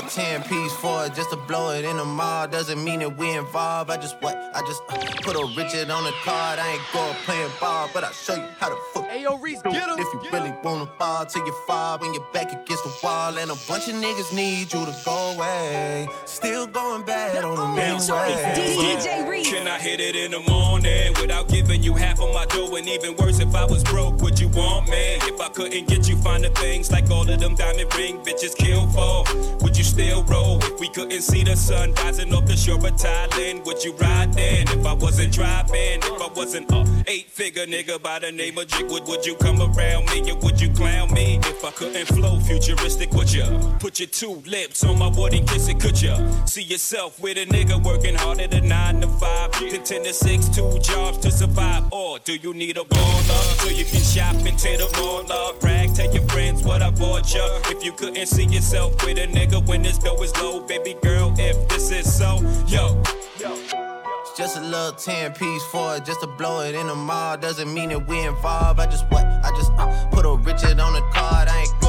Just 0.00 0.16
a 0.16 0.20
little 0.20 0.40
10 0.40 0.48
piece 0.48 0.72
for 0.74 1.04
it, 1.04 1.14
just 1.14 1.30
to 1.30 1.36
blow 1.36 1.70
it 1.72 1.84
in 1.84 1.96
the 1.96 2.04
mall. 2.04 2.48
Doesn't 2.48 2.82
mean 2.82 3.00
that 3.00 3.16
we 3.16 3.30
involved. 3.36 3.90
I 3.90 3.96
just 3.96 4.16
what? 4.20 4.36
I 4.54 4.60
just 4.60 4.82
uh, 4.88 4.96
put 5.22 5.36
a 5.36 5.44
Richard 5.56 5.90
on 5.90 6.04
the 6.04 6.12
card. 6.24 6.58
I 6.58 6.72
ain't 6.72 6.82
going 6.92 7.14
playing 7.24 7.50
ball, 7.60 7.90
but 7.92 8.04
I'll 8.04 8.12
show 8.12 8.34
you 8.34 8.48
how 8.58 8.68
to 8.70 8.76
fuck. 8.94 9.06
Hey, 9.08 9.22
yo, 9.22 9.36
Reece, 9.38 9.62
get 9.62 9.74
him. 9.74 9.98
If 9.98 10.06
you 10.14 10.30
really 10.32 10.52
wanna 10.62 10.86
fall 10.98 11.26
till 11.26 11.44
you 11.44 11.54
fall 11.66 11.98
when 11.98 12.14
you're 12.14 12.26
back 12.32 12.52
against 12.52 12.84
the 12.84 12.92
wall. 13.02 13.36
And 13.36 13.50
a 13.50 13.56
bunch 13.68 13.88
of 13.88 13.94
niggas 13.94 14.34
need 14.34 14.72
you 14.72 14.84
to 14.84 14.96
go 15.04 15.34
away. 15.34 16.08
Still 16.24 16.66
going 16.66 17.04
bad 17.04 17.44
on 17.44 17.56
them 17.56 17.78
anyway. 17.78 18.54
DJ 18.54 19.28
Reece. 19.28 19.50
Can 19.50 19.68
I 19.68 19.78
hit 19.78 20.00
it 20.00 20.16
in 20.16 20.30
the 20.30 20.40
morning 20.40 21.12
without 21.20 21.48
giving 21.48 21.82
you 21.82 21.94
half 21.94 22.20
of 22.20 22.32
my 22.32 22.46
dough? 22.46 22.74
And 22.76 22.88
even 22.88 23.16
worse, 23.16 23.40
if 23.40 23.54
I 23.54 23.64
was 23.64 23.82
broke, 23.84 24.20
would 24.22 24.38
you 24.38 24.48
want 24.48 24.88
me? 24.88 25.18
If 25.22 25.40
I 25.40 25.48
couldn't 25.48 25.88
get 25.88 26.08
you 26.08 26.16
find 26.18 26.44
the 26.44 26.50
things 26.50 26.90
like 26.90 27.10
all 27.10 27.28
of 27.28 27.40
them 27.40 27.54
diamond 27.54 27.94
ring 27.94 28.18
bitches 28.18 28.56
kill 28.56 28.86
for, 28.88 29.24
would 29.62 29.76
you 29.76 29.84
still 29.90 30.22
roll? 30.24 30.58
If 30.62 30.80
we 30.80 30.88
couldn't 30.88 31.20
see 31.22 31.42
the 31.44 31.56
sun 31.56 31.92
rising 31.94 32.32
off 32.32 32.46
the 32.46 32.56
shore 32.56 32.76
of 32.76 32.82
Thailand, 32.82 33.66
would 33.66 33.84
you 33.84 33.92
ride 33.94 34.32
then? 34.32 34.68
If 34.68 34.86
I 34.86 34.94
wasn't 34.94 35.32
driving, 35.32 35.98
if 35.98 36.20
I 36.20 36.28
wasn't 36.34 36.70
a 36.70 36.86
eight 37.06 37.28
figure 37.30 37.66
nigga 37.66 38.00
by 38.00 38.20
the 38.20 38.30
name 38.30 38.56
of 38.58 38.68
Jig, 38.68 38.90
would, 38.90 39.26
you 39.26 39.34
come 39.36 39.60
around 39.60 40.06
me 40.10 40.30
or 40.30 40.36
would 40.38 40.60
you 40.60 40.70
clown 40.70 41.12
me? 41.12 41.38
If 41.42 41.64
I 41.64 41.70
couldn't 41.72 42.06
flow 42.06 42.38
futuristic, 42.40 43.12
would 43.12 43.32
you 43.32 43.44
put 43.80 43.98
your 43.98 44.08
two 44.08 44.42
lips 44.46 44.84
on 44.84 44.98
my 44.98 45.08
wedding 45.08 45.44
kiss 45.46 45.68
it? 45.68 45.80
Could 45.80 46.00
you 46.00 46.14
see 46.46 46.62
yourself 46.62 47.20
with 47.20 47.36
a 47.36 47.46
nigga 47.46 47.82
working 47.82 48.14
harder 48.14 48.46
than 48.46 48.68
nine 48.68 49.00
to 49.00 49.08
five, 49.08 49.50
to 49.52 49.78
ten 49.78 50.04
to 50.04 50.12
six, 50.12 50.48
two 50.48 50.78
jobs 50.78 51.18
to 51.18 51.30
survive? 51.30 51.84
Or 51.92 52.18
do 52.20 52.36
you 52.36 52.54
need 52.54 52.76
a 52.76 52.84
baller 52.84 53.42
so 53.60 53.68
you 53.70 53.84
can 53.84 54.00
shop 54.00 54.36
into 54.46 54.76
the 54.76 54.88
mall? 54.96 55.20
Brag, 55.60 55.94
tell 55.94 56.12
your 56.12 56.26
friends 56.28 56.62
what 56.62 56.82
I 56.82 56.90
bought 56.90 57.34
you. 57.34 57.44
If 57.66 57.84
you 57.84 57.92
couldn't 57.92 58.26
see 58.26 58.44
yourself 58.44 59.04
with 59.04 59.18
a 59.18 59.26
nigga 59.26 59.66
when 59.66 59.79
this 59.82 59.98
dough 59.98 60.22
is 60.22 60.34
low, 60.36 60.60
baby 60.60 60.96
girl, 61.02 61.34
if 61.38 61.68
this 61.68 61.90
is 61.90 62.12
so, 62.12 62.40
yo. 62.66 63.02
It's 63.36 64.36
just 64.36 64.56
a 64.56 64.60
little 64.60 64.92
10 64.92 65.32
piece 65.32 65.64
for 65.66 65.96
it, 65.96 66.04
just 66.04 66.20
to 66.20 66.26
blow 66.26 66.60
it 66.60 66.74
in 66.74 66.86
the 66.86 66.94
mall. 66.94 67.36
Doesn't 67.36 67.72
mean 67.72 67.88
that 67.90 68.06
we 68.06 68.20
involved. 68.20 68.78
I 68.78 68.86
just 68.86 69.04
what? 69.10 69.24
I 69.24 69.50
just 69.56 69.72
uh, 69.78 70.08
put 70.10 70.24
a 70.24 70.36
Richard 70.36 70.78
on 70.78 70.92
the 70.92 71.00
card. 71.12 71.48
I 71.48 71.60
ain't 71.60 71.79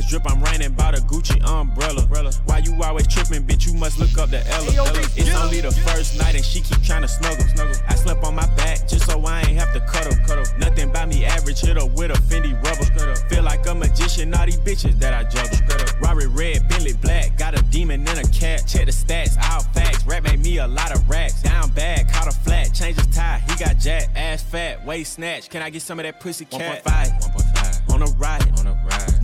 much 0.00 0.10
drip, 0.10 0.22
I'm 0.30 0.42
raining 0.42 0.72
by 0.72 0.92
the 0.92 0.98
Gucci 0.98 1.36
umbrella. 1.46 2.02
Why 2.46 2.58
you 2.58 2.74
always 2.82 3.06
tripping, 3.06 3.44
bitch? 3.44 3.66
You 3.66 3.74
must 3.74 3.98
look 3.98 4.16
up 4.18 4.30
the 4.30 4.46
Ella. 4.48 4.72
Ella. 4.72 5.00
It's 5.16 5.34
only 5.34 5.60
the 5.60 5.70
first 5.70 6.18
night 6.18 6.34
and 6.34 6.44
she 6.44 6.60
keep 6.60 6.82
trying 6.82 7.02
to 7.02 7.08
snuggle. 7.08 7.44
snuggle. 7.54 7.76
I 7.88 7.94
slept 7.96 8.24
on 8.24 8.34
my 8.34 8.46
back 8.56 8.88
just 8.88 9.06
so 9.06 9.22
I 9.24 9.40
ain't 9.40 9.58
have 9.58 9.72
to 9.74 9.80
cuddle. 9.80 10.16
Nothing 10.58 10.92
by 10.92 11.06
me 11.06 11.24
average, 11.24 11.60
hit 11.60 11.76
her 11.76 11.86
with 11.86 12.10
a 12.10 12.20
Fendi 12.28 12.52
rubber. 12.64 12.84
Feel 13.28 13.42
like 13.42 13.66
a 13.66 13.74
magician, 13.74 14.32
all 14.34 14.46
these 14.46 14.58
bitches 14.58 14.98
that 15.00 15.12
I 15.12 15.28
juggle. 15.28 15.58
Robert 16.00 16.28
Red, 16.28 16.68
Bentley 16.68 16.94
Black, 16.94 17.36
got 17.36 17.58
a 17.58 17.62
demon 17.64 18.06
and 18.08 18.18
a 18.18 18.28
cat. 18.30 18.64
Check 18.66 18.86
the 18.86 18.92
stats, 18.92 19.36
all 19.50 19.62
facts. 19.74 20.04
Rap 20.06 20.24
made 20.24 20.40
me 20.40 20.58
a 20.58 20.66
lot 20.66 20.92
of 20.92 21.08
racks. 21.08 21.42
Down 21.42 21.70
bad, 21.70 22.10
caught 22.10 22.28
a 22.28 22.32
flat, 22.32 22.72
change 22.72 22.96
his 22.96 23.06
tie. 23.08 23.42
He 23.48 23.56
got 23.62 23.78
jack, 23.78 24.08
ass 24.14 24.42
fat, 24.42 24.84
waist 24.86 25.14
snatch. 25.14 25.50
Can 25.50 25.62
I 25.62 25.70
get 25.70 25.82
some 25.82 25.98
of 25.98 26.04
that 26.04 26.20
pussy 26.20 26.46
cat? 26.46 26.84
1.5, 26.84 27.34
1.5. 27.34 27.94
On 27.94 28.02
a 28.02 28.06
ride, 28.16 28.58
on 28.58 28.66
a 28.66 28.72
ride. 28.72 28.79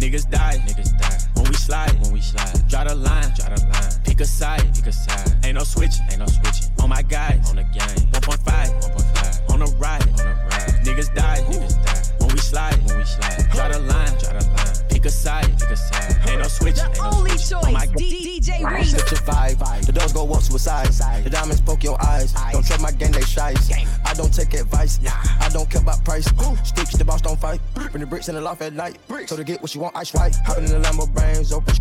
Niggas 0.06 0.30
die, 0.30 0.62
niggas 0.68 0.96
die. 1.00 1.18
When 1.34 1.48
we 1.50 1.54
slide, 1.56 1.92
when 2.00 2.12
we 2.12 2.20
slide. 2.20 2.68
Draw 2.68 2.84
the 2.84 2.94
line, 2.94 3.34
draw 3.34 3.48
the 3.48 3.60
line. 3.66 3.90
Pick 4.04 4.20
a 4.20 4.24
side, 4.24 4.62
pick 4.72 4.86
a 4.86 4.92
side. 4.92 5.34
Ain't 5.44 5.56
no 5.58 5.64
switching, 5.64 6.06
ain't 6.12 6.20
no 6.20 6.26
switching. 6.26 6.70
On 6.80 6.88
my 6.88 7.02
guys, 7.02 7.50
on 7.50 7.56
the 7.56 7.64
game. 7.64 8.06
1.5, 8.12 8.38
1.5. 8.44 9.50
On 9.50 9.58
the 9.58 9.66
ride, 9.80 10.08
on 10.20 10.20
a 10.20 10.34
ride. 10.48 10.84
Niggas 10.86 11.12
die, 11.12 11.42
niggas 11.50 11.84
die. 11.84 12.24
When 12.24 12.32
we 12.32 12.38
slide, 12.38 12.78
when 12.86 12.98
we 12.98 13.04
slide. 13.04 13.50
Draw 13.50 13.66
the 13.66 13.80
line, 13.80 14.12
draw 14.20 14.38
the 14.38 14.46
line. 14.46 14.88
Pick 14.90 15.06
a 15.06 15.10
side, 15.10 15.50
pick 15.58 15.70
a 15.70 15.76
side. 15.76 16.16
Ain't 16.28 16.40
no 16.40 16.46
switching, 16.46 16.86
ain't 16.86 16.98
no 16.98 17.10
only 17.10 17.30
switching. 17.30 17.58
choice. 17.58 17.66
On 17.66 17.72
my 17.72 17.86
D- 17.96 18.25
DJ 18.46 18.62
Reece. 18.70 18.90
Set 18.92 19.10
your 19.10 19.20
vibe. 19.22 19.86
The 19.86 19.92
doors 19.92 20.12
go 20.12 20.22
up 20.22 20.42
to 20.44 20.54
a 20.54 20.58
size. 20.58 20.98
The 21.24 21.30
diamonds 21.30 21.60
poke 21.60 21.82
your 21.82 22.00
eyes. 22.00 22.32
Don't 22.52 22.64
trust 22.64 22.80
my 22.80 22.92
gang, 22.92 23.10
they 23.10 23.22
shies. 23.22 23.70
I 24.04 24.14
don't 24.14 24.32
take 24.32 24.54
advice. 24.54 25.00
I 25.40 25.48
don't 25.48 25.68
care 25.68 25.82
about 25.82 26.04
price. 26.04 26.26
Sticks, 26.62 26.96
the 26.96 27.04
boss 27.04 27.20
don't 27.20 27.40
fight. 27.40 27.60
Bring 27.74 28.00
the 28.00 28.06
bricks 28.06 28.28
in 28.28 28.36
the 28.36 28.40
loft 28.40 28.62
at 28.62 28.72
night. 28.72 28.98
So 29.26 29.36
to 29.36 29.42
get 29.42 29.60
what 29.62 29.74
you 29.74 29.80
want, 29.80 29.96
ice 29.96 30.14
white. 30.14 30.36
Hopping 30.46 30.64
in 30.64 30.70
the 30.70 30.78
Lambo, 30.78 31.12
brains 31.12 31.52
open. 31.52 31.74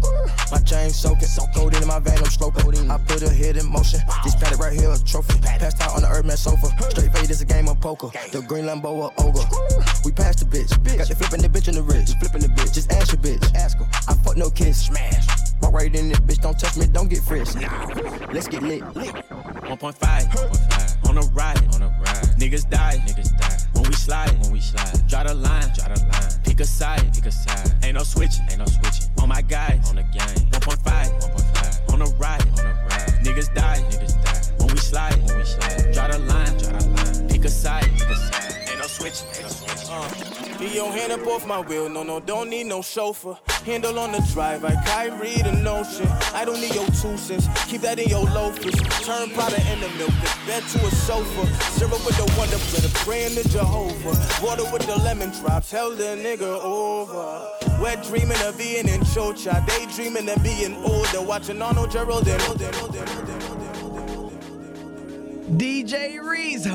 My 0.51 0.57
chain 0.57 0.89
soaking. 0.89 1.27
Cold 1.53 1.75
in 1.75 1.87
my 1.87 1.99
vein, 1.99 2.17
I'm 2.17 2.25
stroking. 2.25 2.89
I 2.89 2.97
put 2.97 3.21
a 3.21 3.29
head 3.29 3.57
in 3.57 3.71
motion. 3.71 3.99
This 4.23 4.35
paddock 4.35 4.59
right 4.59 4.73
here, 4.73 4.89
a 4.89 4.97
trophy. 4.97 5.39
Passed 5.41 5.81
out 5.81 5.95
on 5.95 6.01
the 6.01 6.09
Earthman 6.09 6.37
sofa. 6.37 6.67
Straight 6.89 7.13
fade 7.13 7.29
is 7.29 7.41
a 7.41 7.45
game 7.45 7.67
of 7.67 7.79
poker. 7.79 8.09
The 8.31 8.41
green 8.41 8.65
Lambo, 8.65 9.05
a 9.05 9.21
ogre. 9.21 9.45
We 10.03 10.11
passed 10.11 10.39
the 10.39 10.45
bitch. 10.45 10.73
Got 10.97 11.09
you 11.09 11.15
flipping 11.15 11.41
the 11.41 11.49
bitch 11.49 11.67
in 11.67 11.75
the 11.75 11.83
wrist. 11.83 12.17
Flipping 12.19 12.41
the 12.41 12.47
bitch. 12.47 12.73
Just 12.73 12.91
ask 12.91 13.13
your 13.13 13.21
bitch. 13.21 13.53
Ask 13.53 13.77
her. 13.77 13.87
I 14.07 14.15
fuck 14.15 14.35
no 14.35 14.49
kiss. 14.49 14.87
Smash. 14.87 15.44
Walk 15.75 15.81
right 15.81 15.95
in 15.95 16.09
it, 16.09 16.25
bitch. 16.25 16.39
Don't 16.41 16.57
touch 16.57 16.77
me, 16.77 16.87
don't 16.87 17.09
get 17.09 17.21
fresh. 17.21 17.53
Nah, 17.55 17.87
let's 18.31 18.47
get 18.47 18.63
lit. 18.63 18.81
lit. 18.95 19.13
1.5 19.13 21.09
on 21.09 21.17
a 21.17 21.21
ride, 21.33 21.75
on 21.75 21.81
a 21.81 21.89
ride. 21.99 22.39
Niggas 22.39 22.69
die, 22.69 23.03
niggas 23.05 23.37
die. 23.37 23.57
When 23.73 23.83
we 23.83 23.93
slide, 23.93 24.31
when 24.41 24.53
we 24.53 24.61
slide. 24.61 25.05
Draw 25.09 25.23
the 25.23 25.33
line, 25.33 25.69
draw 25.75 25.89
the 25.89 25.99
line. 25.99 26.43
Pick 26.45 26.61
a 26.61 26.65
side, 26.65 27.13
pick 27.13 27.25
a 27.25 27.31
side. 27.31 27.73
Ain't 27.83 27.95
no 27.95 28.03
switching, 28.03 28.45
ain't 28.49 28.59
no 28.59 28.65
switching. 28.65 29.11
On 29.19 29.27
my 29.27 29.41
guys, 29.41 29.89
on 29.89 29.97
the 29.97 30.03
game. 30.03 30.47
1.5, 30.51 30.79
1.5 30.79 31.93
on 31.93 32.01
a 32.01 32.05
ride, 32.15 32.47
on 32.57 32.65
a 32.65 32.73
ride. 32.89 33.25
Niggas 33.25 33.53
die, 33.53 33.83
niggas 33.89 34.15
die. 34.23 34.63
When 34.63 34.73
we 34.73 34.77
slide, 34.77 35.17
when 35.27 35.37
we 35.39 35.43
slide. 35.43 35.93
Draw 35.93 36.07
the 36.07 36.19
line, 36.19 36.57
draw 36.57 36.71
the 36.71 36.87
line. 36.87 37.27
Pick 37.27 37.43
a 37.43 37.49
side, 37.49 37.83
pick 37.97 38.07
a 38.07 38.15
side. 38.15 38.54
Ain't 38.85 38.99
no 38.99 39.09
switching, 39.09 39.27
ain't 39.29 39.41
no 39.41 39.49
switching. 39.49 39.89
Uh. 39.89 40.59
Get 40.59 40.75
your 40.75 40.91
hand 40.91 41.11
up 41.11 41.25
off 41.25 41.47
my 41.47 41.59
wheel, 41.59 41.89
no, 41.89 42.03
no, 42.03 42.19
don't 42.19 42.51
need 42.51 42.67
no 42.67 42.83
chauffeur. 42.83 43.35
Handle 43.65 43.97
on 43.97 44.11
the 44.11 44.19
drive 44.31 44.61
like 44.61 44.85
Kyrie 44.85 45.41
the 45.41 45.53
notion. 45.53 46.07
I 46.35 46.45
don't 46.45 46.61
need 46.61 46.75
your 46.75 46.85
two 46.87 47.17
cents, 47.17 47.47
keep 47.65 47.81
that 47.81 47.97
in 47.97 48.09
your 48.09 48.25
loafers. 48.25 48.75
Turn 49.03 49.31
powder 49.31 49.57
in 49.71 49.79
the 49.79 49.89
milk, 49.97 50.11
this 50.21 50.37
bed 50.45 50.61
to 50.61 50.85
a 50.85 50.91
sofa. 50.91 51.47
Syrup 51.71 52.05
with 52.05 52.15
the 52.17 52.31
wonder 52.37 52.59
bread, 52.69 52.93
praying 53.01 53.33
to 53.41 53.49
Jehovah. 53.49 54.45
Water 54.45 54.71
with 54.71 54.85
the 54.85 54.97
lemon 54.97 55.31
drops, 55.31 55.71
held 55.71 55.99
a 55.99 56.15
nigga 56.15 56.61
over. 56.61 57.81
Wet 57.81 58.03
dreaming 58.03 58.37
of 58.43 58.55
being 58.55 58.87
in 58.87 59.01
Chocha, 59.01 59.65
daydreaming 59.65 60.29
of 60.29 60.43
being 60.43 60.75
older. 60.85 61.23
Watching 61.23 61.59
Arnold 61.59 61.89
Gerald 61.89 62.27
and 62.27 62.39
DJ 65.57 66.21
Reece, 66.21 66.65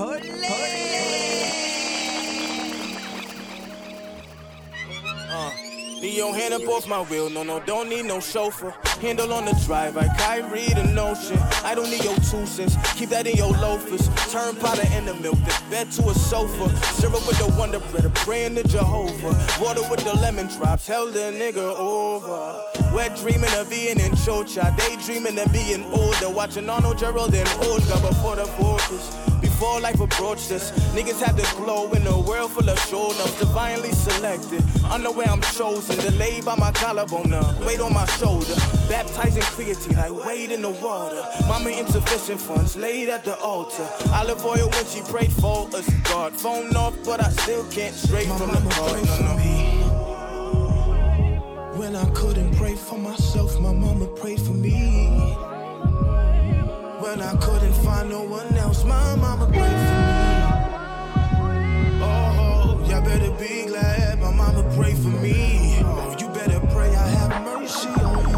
Uh, 5.33 5.53
need 6.01 6.17
your 6.17 6.35
hand 6.35 6.53
up 6.53 6.67
off 6.67 6.89
my 6.89 7.03
wheel, 7.03 7.31
no, 7.31 7.45
no, 7.45 7.61
don't 7.61 7.89
need 7.89 8.05
no 8.05 8.19
chauffeur. 8.19 8.75
Handle 9.01 9.33
on 9.33 9.45
the 9.45 9.53
drive 9.65 9.97
I 9.97 10.07
like 10.07 10.19
Kyrie 10.19 10.75
the 10.75 10.83
notion. 10.93 11.39
I 11.65 11.77
don't 11.77 11.89
need 11.89 12.03
your 12.03 12.17
two 12.17 12.45
cents, 12.47 12.77
keep 12.95 13.11
that 13.11 13.29
in 13.29 13.37
your 13.37 13.53
loafers. 13.53 14.09
Turn 14.33 14.57
powder 14.57 14.83
in 14.97 15.05
the 15.05 15.15
milk, 15.15 15.39
this 15.45 15.61
bed 15.71 15.93
to 15.93 16.09
a 16.09 16.15
sofa. 16.15 16.77
Syrup 17.01 17.25
with 17.29 17.39
the 17.39 17.55
wonder 17.57 17.79
bread, 17.93 18.13
praying 18.17 18.57
to 18.57 18.65
Jehovah. 18.67 19.63
Water 19.63 19.89
with 19.89 20.03
the 20.03 20.15
lemon 20.15 20.49
drops, 20.49 20.89
held 20.89 21.15
a 21.15 21.33
nigga 21.33 21.77
over. 21.79 22.65
Wet 22.93 23.17
dreaming 23.19 23.55
of 23.55 23.71
being 23.71 24.01
in 24.01 24.11
Chocha, 24.13 24.77
daydreaming 24.77 25.39
of 25.39 25.53
being 25.53 25.85
older. 25.93 26.29
Watching 26.29 26.69
Arnold 26.69 26.99
Gerald 26.99 27.33
and 27.35 27.49
Olga 27.65 28.01
before 28.01 28.35
the 28.35 28.47
focus. 28.59 29.31
Before 29.61 29.79
life 29.79 30.01
approached 30.01 30.51
us, 30.53 30.71
niggas 30.95 31.21
had 31.21 31.37
to 31.37 31.57
glow 31.57 31.93
in 31.93 32.07
a 32.07 32.19
world 32.19 32.51
full 32.51 32.67
of 32.67 32.79
show 32.89 33.13
enough, 33.13 33.39
divinely 33.39 33.93
selected. 33.93 34.65
Underwear 34.91 35.29
I'm 35.29 35.43
chosen, 35.43 35.99
delayed 35.99 36.47
by 36.47 36.55
my 36.55 36.73
collarbone, 36.73 37.35
uh, 37.35 37.55
weight 37.67 37.79
on 37.79 37.93
my 37.93 38.07
shoulder. 38.07 38.55
Baptizing 38.89 39.43
creatine, 39.43 39.99
like 39.99 40.25
weight 40.25 40.51
in 40.51 40.63
the 40.63 40.71
water. 40.71 41.23
Mama 41.47 41.69
insufficient 41.69 42.41
funds 42.41 42.75
laid 42.75 43.11
at 43.11 43.23
the 43.27 43.39
altar. 43.41 43.87
Olive 44.15 44.43
oil 44.47 44.71
when 44.71 44.87
she 44.87 45.03
prayed 45.03 45.31
for 45.31 45.69
us. 45.75 45.87
God 46.05 46.33
phone 46.33 46.75
off, 46.75 46.97
but 47.05 47.23
I 47.23 47.29
still 47.29 47.65
can't 47.71 47.95
straight 47.95 48.29
from 48.29 48.39
the. 48.39 48.47
No, 48.47 48.63
no. 49.21 49.37
When 51.77 51.95
I 51.95 52.09
couldn't 52.13 52.57
pray 52.57 52.77
for 52.77 52.97
myself, 52.99 53.61
my 53.61 53.75
mama 53.75 54.07
prayed 54.07 54.41
for 54.41 54.55
me. 54.55 55.20
When 57.11 57.23
I 57.23 57.35
couldn't 57.39 57.73
find 57.83 58.09
no 58.09 58.23
one 58.23 58.55
else, 58.55 58.85
my 58.85 59.17
mama 59.17 59.47
prayed 59.47 59.81
for 59.89 59.99
me. 60.07 60.29
Oh, 62.01 62.87
y'all 62.89 63.03
better 63.03 63.33
be 63.33 63.67
glad 63.67 64.21
my 64.21 64.31
mama 64.33 64.63
prayed 64.77 64.97
for 64.97 65.09
me. 65.09 65.81
Oh, 65.83 66.17
you 66.21 66.29
better 66.29 66.61
pray 66.73 66.95
I 66.95 67.09
have 67.09 67.45
mercy 67.45 67.89
on 67.89 68.29
you. 68.31 68.37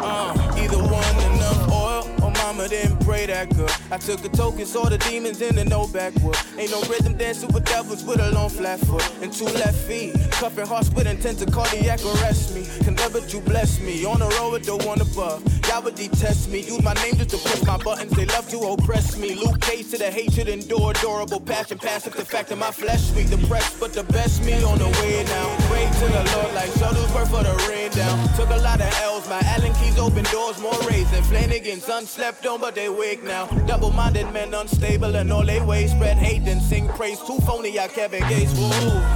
Uh, 0.00 0.32
either 0.56 0.78
one 0.78 1.16
enough 1.34 1.70
oil 1.70 2.08
or 2.22 2.30
mama 2.30 2.66
didn't 2.68 3.04
pray 3.04 3.26
that 3.26 3.54
good. 3.54 3.75
I 3.90 3.98
took 3.98 4.24
a 4.24 4.28
token, 4.28 4.66
saw 4.66 4.88
the 4.88 4.98
demons 4.98 5.40
in 5.40 5.54
the 5.54 5.64
no 5.64 5.86
backwood. 5.86 6.36
Ain't 6.58 6.72
no 6.72 6.80
rhythm 6.82 7.16
dancing 7.16 7.52
with 7.52 7.64
devils 7.66 8.02
with 8.04 8.20
a 8.20 8.32
long 8.32 8.50
flat 8.50 8.80
foot 8.80 9.04
and 9.22 9.32
two 9.32 9.44
left 9.44 9.78
feet. 9.86 10.14
Cuffing 10.32 10.66
hearts 10.66 10.90
with 10.90 11.06
intent 11.06 11.38
to 11.38 11.46
cardiac 11.46 12.00
arrest 12.04 12.54
me. 12.54 12.66
Can 12.84 12.94
never 12.94 13.20
you 13.28 13.40
bless 13.40 13.80
me 13.80 14.04
on 14.04 14.18
the 14.18 14.28
road 14.40 14.52
with 14.52 14.64
the 14.64 14.76
one 14.84 15.00
above. 15.00 15.42
Y'all 15.68 15.82
would 15.82 15.94
detest 15.94 16.50
me. 16.50 16.60
Use 16.60 16.82
my 16.82 16.94
name 16.94 17.14
just 17.14 17.30
to 17.30 17.38
push 17.38 17.62
my 17.62 17.76
buttons. 17.78 18.12
They 18.12 18.26
love 18.26 18.48
to 18.50 18.58
oppress 18.58 19.16
me. 19.16 19.34
Luke 19.34 19.60
Cage 19.60 19.90
to 19.92 19.98
the 19.98 20.10
hatred, 20.10 20.48
endure 20.48 20.90
adorable 20.90 21.40
passion. 21.40 21.78
Passive 21.78 22.14
the 22.14 22.24
fact 22.24 22.48
that 22.48 22.58
my 22.58 22.72
flesh 22.72 23.10
sweet, 23.10 23.30
depressed, 23.30 23.78
but 23.78 23.92
the 23.92 24.04
best 24.04 24.44
me 24.44 24.54
on 24.64 24.78
the 24.78 24.88
way 25.00 25.24
now. 25.24 25.56
Pray 25.70 25.86
to 25.86 26.06
the 26.06 26.22
Lord 26.34 26.54
like 26.54 26.70
Shuttlesworth 26.70 27.30
for 27.30 27.44
the 27.44 27.54
rain 27.68 27.90
down. 27.92 28.28
Took 28.34 28.50
a 28.50 28.58
lot 28.58 28.80
of 28.80 28.92
L's. 29.02 29.28
My 29.28 29.40
Allen 29.54 29.72
keys 29.74 29.98
open 29.98 30.24
doors, 30.24 30.60
more 30.60 30.78
raising. 30.88 31.22
Flanagan's 31.24 31.88
unslept 31.88 32.46
on, 32.46 32.60
but 32.60 32.74
they 32.74 32.88
wake 32.88 33.22
now. 33.22 33.46
Double 33.76 33.92
minded 33.92 34.32
men 34.32 34.54
unstable 34.54 35.16
and 35.16 35.30
all 35.30 35.44
they 35.44 35.60
ways 35.60 35.90
spread 35.90 36.16
hate 36.16 36.48
and 36.48 36.62
sing 36.62 36.88
praise. 36.88 37.20
Too 37.20 37.36
phony, 37.40 37.78
I 37.78 37.88
Kevin 37.88 38.26
Gates. 38.26 38.54
Woo. 38.54 38.64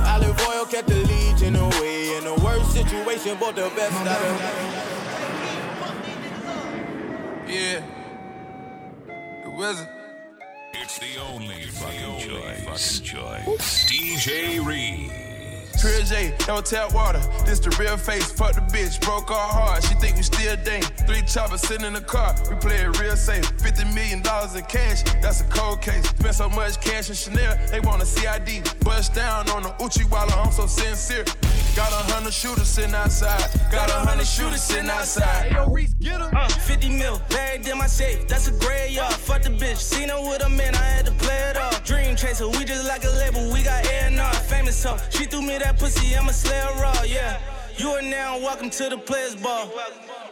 Olive 0.04 0.38
oil 0.46 0.66
kept 0.66 0.86
the 0.86 0.96
legion 0.96 1.56
away. 1.56 2.18
In 2.18 2.24
the 2.24 2.34
worst 2.44 2.70
situation, 2.72 3.38
but 3.40 3.56
the 3.56 3.72
best 3.74 4.06
out 4.06 4.20
of 4.20 4.38
Yeah. 7.48 7.82
The 9.44 9.50
wizard. 9.56 9.88
It's 10.74 10.98
the 10.98 11.16
only 11.32 11.62
fucking 11.62 12.18
choice. 12.28 13.00
choice. 13.00 13.86
DJ 13.86 14.62
Reece. 14.62 15.29
Pure 15.80 16.02
J, 16.02 16.34
no 16.46 16.60
tap 16.60 16.92
water. 16.92 17.22
This 17.46 17.58
the 17.58 17.74
real 17.80 17.96
face. 17.96 18.30
Fuck 18.30 18.52
the 18.54 18.60
bitch, 18.60 19.00
broke 19.00 19.30
our 19.30 19.48
heart. 19.48 19.82
She 19.82 19.94
think 19.94 20.16
we 20.16 20.22
still 20.22 20.54
dang. 20.62 20.82
Three 20.82 21.22
choppers 21.22 21.62
sitting 21.62 21.86
in 21.86 21.94
the 21.94 22.02
car. 22.02 22.36
We 22.50 22.56
play 22.56 22.76
it 22.76 23.00
real 23.00 23.16
safe. 23.16 23.46
Fifty 23.62 23.86
million 23.94 24.20
dollars 24.20 24.54
in 24.54 24.64
cash. 24.64 25.02
That's 25.22 25.40
a 25.40 25.44
cold 25.44 25.80
case. 25.80 26.06
Spent 26.06 26.34
so 26.34 26.50
much 26.50 26.78
cash 26.82 27.08
in 27.08 27.14
Chanel, 27.14 27.56
they 27.70 27.80
want 27.80 28.02
a 28.02 28.06
CID. 28.06 28.68
Bust 28.84 29.14
down 29.14 29.48
on 29.50 29.62
the 29.62 29.74
Uchi 29.82 30.04
while 30.04 30.30
I'm 30.30 30.52
so 30.52 30.66
sincere. 30.66 31.24
Got 31.76 31.92
a 31.92 32.12
hundred 32.12 32.34
shooters 32.34 32.68
sitting 32.68 32.94
outside. 32.94 33.48
Got 33.70 33.90
a 33.90 33.94
hundred 33.94 34.26
shooters 34.26 34.62
sitting 34.62 34.90
outside. 34.90 35.52
Yo, 35.52 35.66
Reece, 35.66 35.94
get. 35.94 36.20
Uh, 36.20 36.48
50 36.48 36.88
mil, 36.88 37.20
buried 37.28 37.66
in 37.66 37.78
my 37.78 37.86
safe. 37.86 38.26
That's 38.26 38.48
a 38.48 38.52
graveyard. 38.52 39.12
Fuck 39.14 39.42
the 39.42 39.50
bitch. 39.50 39.76
Seen 39.76 40.08
her 40.08 40.20
with 40.20 40.44
a 40.44 40.48
man, 40.48 40.74
I 40.74 40.84
had 40.84 41.06
to 41.06 41.12
play 41.12 41.38
it 41.50 41.56
off. 41.56 41.84
Dream 41.84 42.16
chaser, 42.16 42.48
we 42.48 42.64
just 42.64 42.86
like 42.86 43.04
a 43.04 43.10
label. 43.10 43.52
We 43.52 43.62
got 43.62 43.86
A&R, 43.86 44.34
famous 44.34 44.82
hoe. 44.82 44.98
She 45.10 45.24
threw 45.24 45.42
me 45.42 45.58
that 45.58 45.78
pussy, 45.78 46.14
I'm 46.16 46.28
a 46.28 46.32
slayer 46.32 46.72
raw, 46.80 47.02
yeah. 47.02 47.38
You 47.76 47.90
are 47.90 48.02
now 48.02 48.36
welcome 48.38 48.68
to 48.70 48.88
the 48.90 48.98
players 48.98 49.36
ball. 49.36 49.70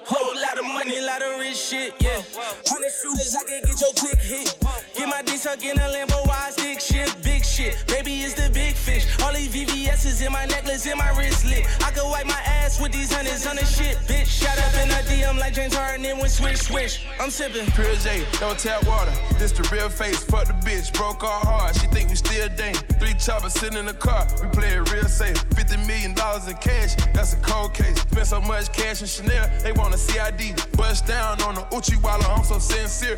Whole 0.04 0.35
lot 0.35 0.59
of 0.59 0.64
money, 0.66 1.00
lot 1.00 1.23
of 1.23 1.38
rich 1.38 1.57
shit, 1.57 1.95
yeah. 2.00 2.21
Hundred 2.66 2.92
shooters, 3.00 3.35
I 3.37 3.45
can 3.45 3.62
get 3.62 3.80
your 3.80 3.92
click 3.95 4.18
hit. 4.18 4.59
Get 4.97 5.09
my 5.09 5.23
D 5.23 5.38
tuck 5.38 5.64
in 5.64 5.78
a 5.78 5.88
Lambo, 5.88 6.26
wide 6.26 6.52
stick 6.52 6.80
shit, 6.80 7.14
shit. 7.58 7.74
Baby, 7.88 8.22
it's 8.22 8.34
the 8.34 8.48
big 8.50 8.74
fish. 8.74 9.04
All 9.22 9.32
these 9.32 9.48
VVS's 9.48 10.22
in 10.22 10.32
my 10.32 10.46
necklace, 10.46 10.86
in 10.86 10.96
my 10.96 11.10
wristlet. 11.18 11.66
I 11.82 11.90
could 11.90 12.08
wipe 12.08 12.26
my 12.26 12.40
ass 12.46 12.80
with 12.80 12.92
these 12.92 13.12
hundreds 13.12 13.46
on 13.46 13.56
the 13.56 13.64
shit, 13.64 13.96
bitch. 14.06 14.26
Shot 14.26 14.56
up 14.58 14.74
in 14.82 14.88
a 14.90 15.00
DM 15.10 15.38
like 15.38 15.54
James 15.54 15.74
Harden, 15.74 16.02
then 16.02 16.18
went 16.18 16.30
swish, 16.30 16.60
swish. 16.60 17.04
I'm 17.18 17.30
sipping. 17.30 17.66
Pure 17.72 17.96
J, 17.96 18.24
no 18.40 18.54
tap 18.54 18.86
water. 18.86 19.12
This 19.38 19.52
the 19.52 19.68
real 19.74 19.88
face. 19.88 20.22
Fuck 20.22 20.46
the 20.46 20.52
bitch, 20.66 20.92
broke 20.94 21.24
our 21.24 21.40
heart. 21.44 21.74
She 21.74 21.86
think 21.88 22.10
we 22.10 22.14
still 22.14 22.48
dang. 22.56 22.74
Three 23.00 23.14
choppers 23.14 23.54
sitting 23.54 23.78
in 23.78 23.86
the 23.86 23.94
car. 23.94 24.26
We 24.40 24.48
play 24.50 24.74
it 24.78 24.92
real 24.92 25.08
safe. 25.08 25.38
Fifty 25.56 25.76
million 25.78 26.14
dollars 26.14 26.46
in 26.46 26.56
cash. 26.58 26.94
That's 27.12 27.32
a 27.32 27.38
cold 27.38 27.74
case. 27.74 27.98
Spent 28.02 28.26
so 28.26 28.40
much 28.40 28.72
cash 28.72 29.00
in 29.00 29.08
Chanel, 29.08 29.50
they 29.62 29.72
want 29.72 29.94
a 29.94 29.98
CID. 29.98 30.54
Bust 30.76 31.06
down 31.06 31.42
on 31.42 31.56
the 31.56 31.66
Uchi 31.74 31.96
while 31.96 32.22
I'm 32.22 32.44
so 32.44 32.58
sincere. 32.58 33.16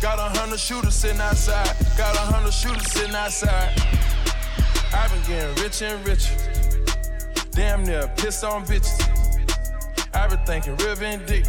Got 0.00 0.18
a 0.18 0.38
hundred 0.38 0.58
shooters 0.58 0.94
sitting 0.94 1.20
outside. 1.20 1.76
Got 1.96 2.16
a 2.16 2.24
hundred 2.32 2.52
shooters 2.52 2.90
sitting 2.90 3.14
outside. 3.14 3.81
I've 4.94 5.10
been 5.12 5.22
getting 5.26 5.62
rich 5.62 5.82
and 5.82 6.06
richer. 6.06 6.34
Damn 7.50 7.84
near 7.84 8.08
piss 8.16 8.42
on 8.44 8.64
bitches. 8.64 9.00
I've 10.14 10.30
been 10.30 10.44
thinking 10.44 10.76
real 10.76 10.94
vindictive. 10.94 11.46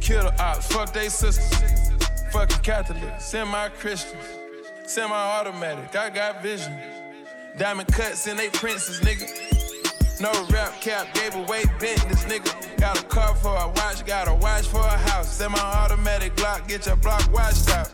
Kill 0.00 0.24
the 0.24 0.42
ops, 0.42 0.66
fuck 0.66 0.92
they 0.92 1.08
sisters. 1.08 1.90
Fucking 2.32 2.62
Catholics, 2.62 3.24
semi-Christians. 3.24 4.24
Semi-automatic, 4.86 5.94
I 5.94 6.10
got 6.10 6.42
vision. 6.42 6.76
Diamond 7.58 7.88
cuts 7.92 8.26
in 8.26 8.36
they 8.36 8.48
princes, 8.48 9.00
nigga. 9.00 9.28
No 10.20 10.30
rap 10.50 10.80
cap, 10.80 11.12
gave 11.14 11.34
away 11.34 11.64
Bentleys, 11.78 12.24
nigga. 12.24 12.78
Got 12.78 13.00
a 13.00 13.04
car 13.04 13.34
for 13.34 13.56
a 13.56 13.68
watch, 13.68 14.04
got 14.06 14.28
a 14.28 14.34
watch 14.34 14.66
for 14.66 14.80
a 14.80 14.98
house. 15.10 15.36
Semi-automatic 15.36 16.34
Glock, 16.36 16.66
get 16.68 16.86
your 16.86 16.96
block 16.96 17.32
watched 17.32 17.68
out. 17.70 17.90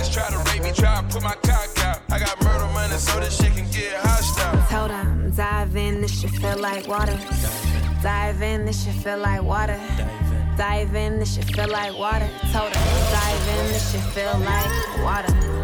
Bitch, 0.00 0.14
try 0.14 0.30
to 0.30 0.38
rape 0.50 0.62
me, 0.62 0.72
try 0.72 0.98
to 0.98 1.06
put 1.08 1.22
my 1.22 1.34
cock 1.42 1.84
out. 1.84 2.00
I 2.08 2.18
got 2.18 2.42
murder 2.42 2.64
money, 2.72 2.96
so 2.96 3.20
this 3.20 3.36
shit 3.36 3.52
can 3.52 3.70
get 3.70 3.92
hostile. 4.00 4.56
Hold 4.72 4.90
on, 4.92 5.30
dive 5.36 5.76
in, 5.76 6.00
this 6.00 6.20
shit 6.20 6.30
feel 6.30 6.58
like 6.58 6.88
water. 6.88 7.18
Dive 8.02 8.40
in, 8.40 8.64
this 8.64 8.82
shit 8.82 8.94
feel 8.94 9.18
like 9.18 9.42
water. 9.42 9.78
Dive 10.56 10.94
in, 10.94 11.18
this 11.18 11.34
shit 11.34 11.44
feel 11.44 11.68
like 11.68 11.98
water. 11.98 12.30
Told 12.50 12.74
her, 12.74 13.10
dive 13.12 13.48
in, 13.58 13.66
this 13.74 13.92
shit 13.92 14.00
feel 14.14 14.38
like 14.38 15.04
water. 15.04 15.59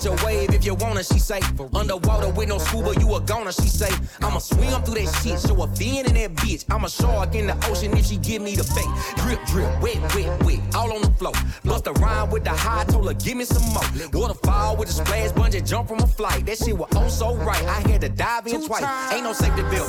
Addiction. 0.00 0.12
Addiction. 0.12 0.30
High 0.30 0.46
tide, 0.46 0.62
catch 0.62 0.82
wanna, 0.82 1.04
she 1.04 1.18
say. 1.18 1.40
Underwater 1.74 2.30
with 2.30 2.48
no 2.48 2.58
scuba, 2.58 2.94
you 3.00 3.14
a 3.14 3.20
goner, 3.20 3.52
she 3.52 3.68
say. 3.68 3.90
I'ma 4.22 4.38
swim 4.38 4.82
through 4.82 4.94
that 4.94 5.22
shit, 5.22 5.40
show 5.40 5.62
a 5.62 5.66
fin 5.76 6.06
in 6.06 6.14
that 6.14 6.34
bitch. 6.36 6.64
I'm 6.70 6.84
a 6.84 6.88
shark 6.88 7.34
in 7.34 7.46
the 7.46 7.56
ocean 7.68 7.96
if 7.96 8.06
she 8.06 8.16
give 8.16 8.42
me 8.42 8.56
the 8.56 8.64
bait. 8.74 8.88
Drip, 9.22 9.44
drip, 9.46 9.80
wet, 9.80 9.98
wet, 10.14 10.44
wet, 10.44 10.60
all 10.74 10.92
on 10.92 11.02
the 11.02 11.10
floor. 11.12 11.32
Bust 11.64 11.86
a 11.86 11.92
rhyme 11.92 12.30
with 12.30 12.44
the 12.44 12.50
high, 12.50 12.84
told 12.84 13.08
her, 13.08 13.14
give 13.14 13.36
me 13.36 13.44
some 13.44 13.62
more. 13.72 13.84
Waterfall 14.12 14.76
with 14.76 14.88
a 14.88 14.92
splash, 14.92 15.30
bungee 15.32 15.66
jump 15.66 15.88
from 15.88 15.98
a 16.00 16.06
flight. 16.06 16.46
That 16.46 16.58
shit 16.58 16.76
was 16.76 16.88
oh 16.96 17.08
so 17.08 17.34
right, 17.36 17.62
I 17.64 17.80
had 17.88 18.00
to 18.02 18.08
dive 18.08 18.46
in 18.46 18.66
twice. 18.66 18.84
Ain't 19.12 19.24
no 19.24 19.32
safety 19.32 19.62
belt, 19.62 19.88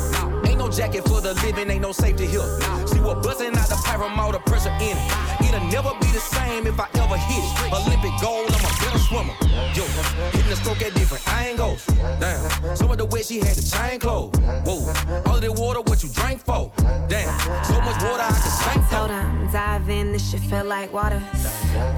no. 0.62 0.72
Jacket 0.72 1.04
for 1.08 1.22
the 1.22 1.34
living, 1.46 1.70
ain't 1.70 1.82
no 1.82 1.92
safety 1.92 2.26
here. 2.26 2.48
She 2.92 3.00
was 3.00 3.26
busting 3.26 3.56
out 3.58 3.68
the 3.68 3.76
pipe 3.84 4.00
all 4.00 4.32
the 4.32 4.40
pressure 4.40 4.74
in 4.80 4.96
it. 4.96 5.48
It'll 5.48 5.66
never 5.68 5.92
be 6.00 6.08
the 6.08 6.20
same 6.20 6.66
if 6.66 6.80
I 6.80 6.88
ever 6.96 7.18
hit 7.18 7.44
it. 7.44 7.74
Olympic 7.74 8.14
gold, 8.22 8.48
I'm 8.48 8.66
a 8.66 8.72
better 8.80 9.00
swimmer. 9.00 9.36
Yo, 9.76 9.84
hitting 10.32 10.50
the 10.50 10.56
stroke 10.56 10.82
at 10.82 10.94
different 10.94 11.28
angles. 11.28 11.86
Damn, 12.20 12.76
some 12.76 12.92
of 12.92 12.98
the 12.98 13.06
way 13.06 13.24
she 13.24 13.40
had 13.40 13.56
the 13.56 13.64
chain 13.64 14.00
closed. 14.00 14.38
Whoa, 14.66 14.80
all 15.26 15.36
of 15.36 15.42
that 15.42 15.54
water, 15.56 15.82
what 15.82 16.04
you 16.04 16.10
drank 16.10 16.40
for? 16.40 16.72
Damn, 17.10 17.28
so 17.66 17.76
much 17.82 18.02
water 18.04 18.24
I 18.24 18.40
could 18.44 18.56
sink 18.64 18.86
for. 18.86 18.96
Told 18.96 19.12
him, 19.12 19.52
dive 19.52 19.90
in, 19.90 20.12
this 20.14 20.32
shit 20.32 20.42
feel 20.42 20.66
like 20.66 20.94
water. 20.94 21.22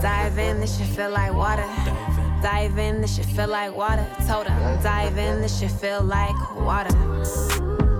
Dive 0.01 0.38
in, 0.38 0.60
this 0.60 0.77
shit 0.77 0.88
feel 0.88 1.12
like 1.12 1.34
water. 1.34 1.67
Dive 2.41 2.77
in, 2.77 3.01
this 3.01 3.15
shit 3.15 3.25
feel 3.25 3.48
like 3.48 3.75
water. 3.75 4.05
Told 4.27 4.48
him, 4.48 4.82
dive 4.82 5.17
in, 5.17 5.41
this 5.41 5.60
shit 5.60 5.72
feel 5.72 6.01
like 6.01 6.36
water. 6.55 7.93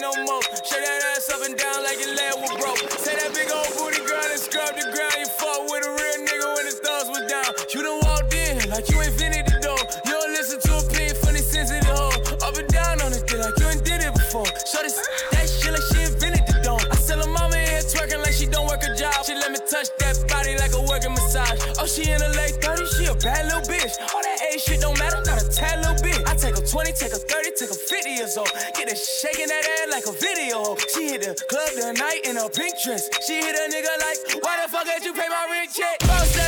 No 0.00 0.12
more. 0.22 0.42
Shake 0.62 0.84
that 0.84 1.02
ass 1.16 1.30
up 1.30 1.42
and 1.42 1.56
down 1.58 1.82
like 1.82 1.98
your 1.98 2.14
leg 2.14 2.34
was 2.38 2.54
broke. 2.58 2.78
Say 2.98 3.14
that 3.18 3.34
big 3.34 3.50
old 3.50 3.70
booty 3.74 4.02
girl 4.06 4.22
and 4.22 4.38
scrub 4.38 4.74
the 4.74 4.86
ground. 4.94 5.16
You 5.18 5.26
fought 5.26 5.66
with 5.70 5.86
a 5.86 5.90
real 5.90 6.18
nigga 6.22 6.46
when 6.54 6.66
his 6.66 6.78
thumbs 6.78 7.08
was 7.10 7.24
down. 7.26 7.50
You 7.74 7.82
done 7.82 8.00
walked 8.06 8.34
in 8.34 8.62
like 8.70 8.86
you 8.90 8.98
invented 9.00 9.46
the 9.46 9.58
door. 9.62 9.80
You 10.06 10.12
don't 10.18 10.32
listen 10.34 10.58
to 10.60 10.70
a 10.78 10.82
pin 10.90 11.14
for 11.14 11.30
the 11.30 11.42
sensitive 11.42 11.88
hoe. 11.90 12.14
Up 12.42 12.54
and 12.58 12.68
down 12.68 13.02
on 13.02 13.10
this 13.10 13.22
thing 13.22 13.40
like 13.40 13.58
you 13.58 13.66
ain't 13.66 13.84
did 13.84 14.02
it 14.02 14.14
before. 14.14 14.46
Show 14.66 14.82
this 14.82 14.98
that 15.34 15.46
shit 15.46 15.72
like 15.74 15.86
she 15.90 16.02
invented 16.06 16.46
the 16.46 16.58
dome. 16.62 16.82
I 16.90 16.96
sell 16.98 17.22
her 17.22 17.30
mama 17.30 17.58
here 17.58 17.82
twerking 17.86 18.22
like 18.22 18.34
she 18.34 18.46
don't 18.46 18.66
work 18.66 18.82
a 18.82 18.90
job. 18.94 19.14
She 19.24 19.34
let 19.34 19.50
me 19.50 19.58
touch 19.62 19.90
that 19.98 20.14
body 20.26 20.58
like 20.58 20.74
a 20.74 20.82
working 20.82 21.14
massage. 21.14 21.58
Oh, 21.78 21.86
she 21.86 22.10
in 22.10 22.18
her 22.20 22.32
late 22.34 22.58
30s, 22.58 22.97
she 22.97 22.97
a 22.97 22.97
bad 23.28 23.44
little 23.44 23.60
bitch. 23.68 23.94
All 24.14 24.22
that 24.22 24.38
A 24.48 24.58
shit 24.58 24.80
don't 24.80 24.98
matter, 24.98 25.20
not 25.28 25.42
a 25.42 25.46
tad 25.52 25.84
little 25.84 26.00
bit. 26.02 26.24
I 26.26 26.34
take 26.34 26.56
her 26.56 26.64
20, 26.64 26.92
take 26.92 27.12
her 27.12 27.20
30, 27.20 27.50
take 27.60 27.68
her 27.68 27.74
50 27.74 28.10
years 28.10 28.36
old. 28.36 28.50
Get 28.74 28.88
her 28.88 28.96
shaking 28.96 29.48
that 29.48 29.64
ass 29.76 29.88
like 29.92 30.06
a 30.08 30.14
video. 30.16 30.76
She 30.92 31.12
hit 31.12 31.20
the 31.22 31.36
club 31.50 31.70
the 31.76 31.92
night 31.92 32.24
in 32.24 32.36
a 32.38 32.48
pink 32.48 32.74
dress. 32.82 33.08
She 33.26 33.36
hit 33.44 33.54
a 33.54 33.64
nigga 33.68 33.92
like, 34.00 34.42
why 34.42 34.54
the 34.64 34.68
fuck 34.72 34.86
did 34.88 35.04
you 35.04 35.12
pay 35.12 35.28
my 35.28 35.44
rent 35.52 35.70
check? 35.76 36.47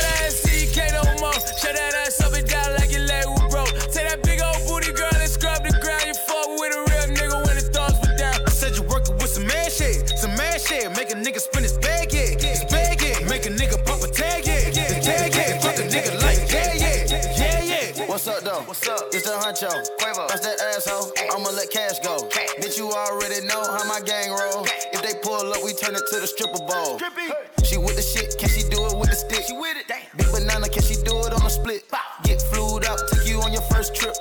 What's 18.65 18.87
up, 18.87 18.99
though? 18.99 19.05
What's 19.05 19.05
up? 19.05 19.13
It's 19.13 19.25
the 19.25 19.65
huncho. 19.65 19.71
Quavo. 19.97 20.27
That's 20.27 20.41
that 20.45 20.61
asshole. 20.61 21.11
I'ma 21.33 21.49
let 21.49 21.71
cash 21.71 21.99
go. 21.99 22.29
Bitch, 22.61 22.77
you 22.77 22.91
already 22.91 23.45
know 23.47 23.63
how 23.63 23.83
my 23.87 24.01
gang 24.01 24.29
roll. 24.29 24.65
If 24.93 25.01
they 25.01 25.17
pull 25.21 25.53
up, 25.53 25.63
we 25.63 25.73
turn 25.73 25.95
it 25.95 26.03
to 26.11 26.19
the 26.19 26.27
stripper 26.27 26.61
bowl. 26.69 26.99
She 27.63 27.77
with 27.77 27.95
the 27.95 28.01
shit, 28.01 28.37
can 28.37 28.49
she 28.49 28.61
do 28.69 28.85
it 28.85 28.97
with 28.97 29.09
the 29.09 29.15
stick? 29.15 29.45
She 29.47 29.53
with 29.53 29.77
it. 29.77 29.87
Big 30.15 30.27
banana, 30.31 30.67
can 30.69 30.83
she 30.83 30.95
do 31.01 31.25
it 31.25 31.33
on 31.33 31.41
a 31.45 31.49
split? 31.49 31.89
Get 32.23 32.41
flued 32.53 32.85
up, 32.85 32.99
take 33.09 33.27
you 33.27 33.41
on 33.41 33.53
your 33.53 33.63
first 33.73 33.95
trip. 33.95 34.13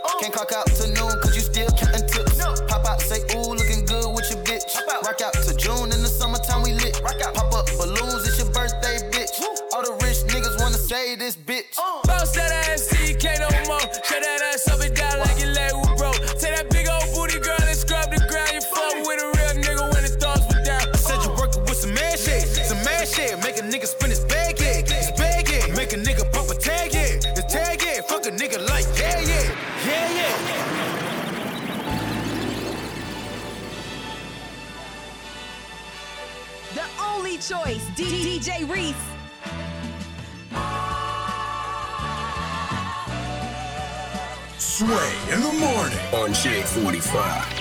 Like, 28.70 28.87
yeah, 28.98 29.20
yeah. 29.20 29.56
Yeah, 29.87 30.14
yeah. 30.18 31.70
The 36.74 36.85
only 37.02 37.37
choice, 37.38 37.85
D- 37.96 38.38
DJ 38.38 38.68
Reece. 38.68 38.94
Sway 44.59 45.12
in 45.33 45.40
the 45.40 45.52
morning 45.59 45.98
on 46.12 46.33
Shade 46.33 46.64
45. 46.64 47.60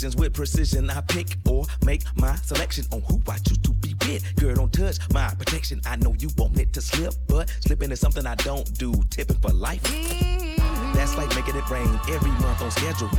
Decisions 0.00 0.16
with 0.16 0.32
precision. 0.32 0.88
I 0.88 1.02
pick 1.02 1.36
or 1.48 1.66
make 1.84 2.02
my 2.16 2.34
selection 2.36 2.84
on 2.92 3.02
who 3.02 3.20
I 3.28 3.36
choose 3.38 3.58
to 3.58 3.72
be 3.74 3.94
with. 4.06 4.34
Girl, 4.36 4.54
don't 4.54 4.72
touch 4.72 4.96
my 5.12 5.28
protection. 5.34 5.80
I 5.84 5.96
know 5.96 6.14
you 6.18 6.30
want 6.38 6.58
it 6.58 6.72
to 6.72 6.80
slip, 6.80 7.12
but 7.28 7.50
slipping 7.60 7.90
is 7.90 8.00
something 8.00 8.26
I 8.26 8.34
don't 8.36 8.66
do. 8.78 8.94
Tipping 9.10 9.36
for 9.36 9.50
life. 9.50 9.82
That's 10.94 11.16
like 11.18 11.28
making 11.36 11.56
it 11.56 11.68
rain 11.68 12.00
every 12.08 12.30
month 12.30 12.62
on 12.62 12.70
schedule. 12.70 13.10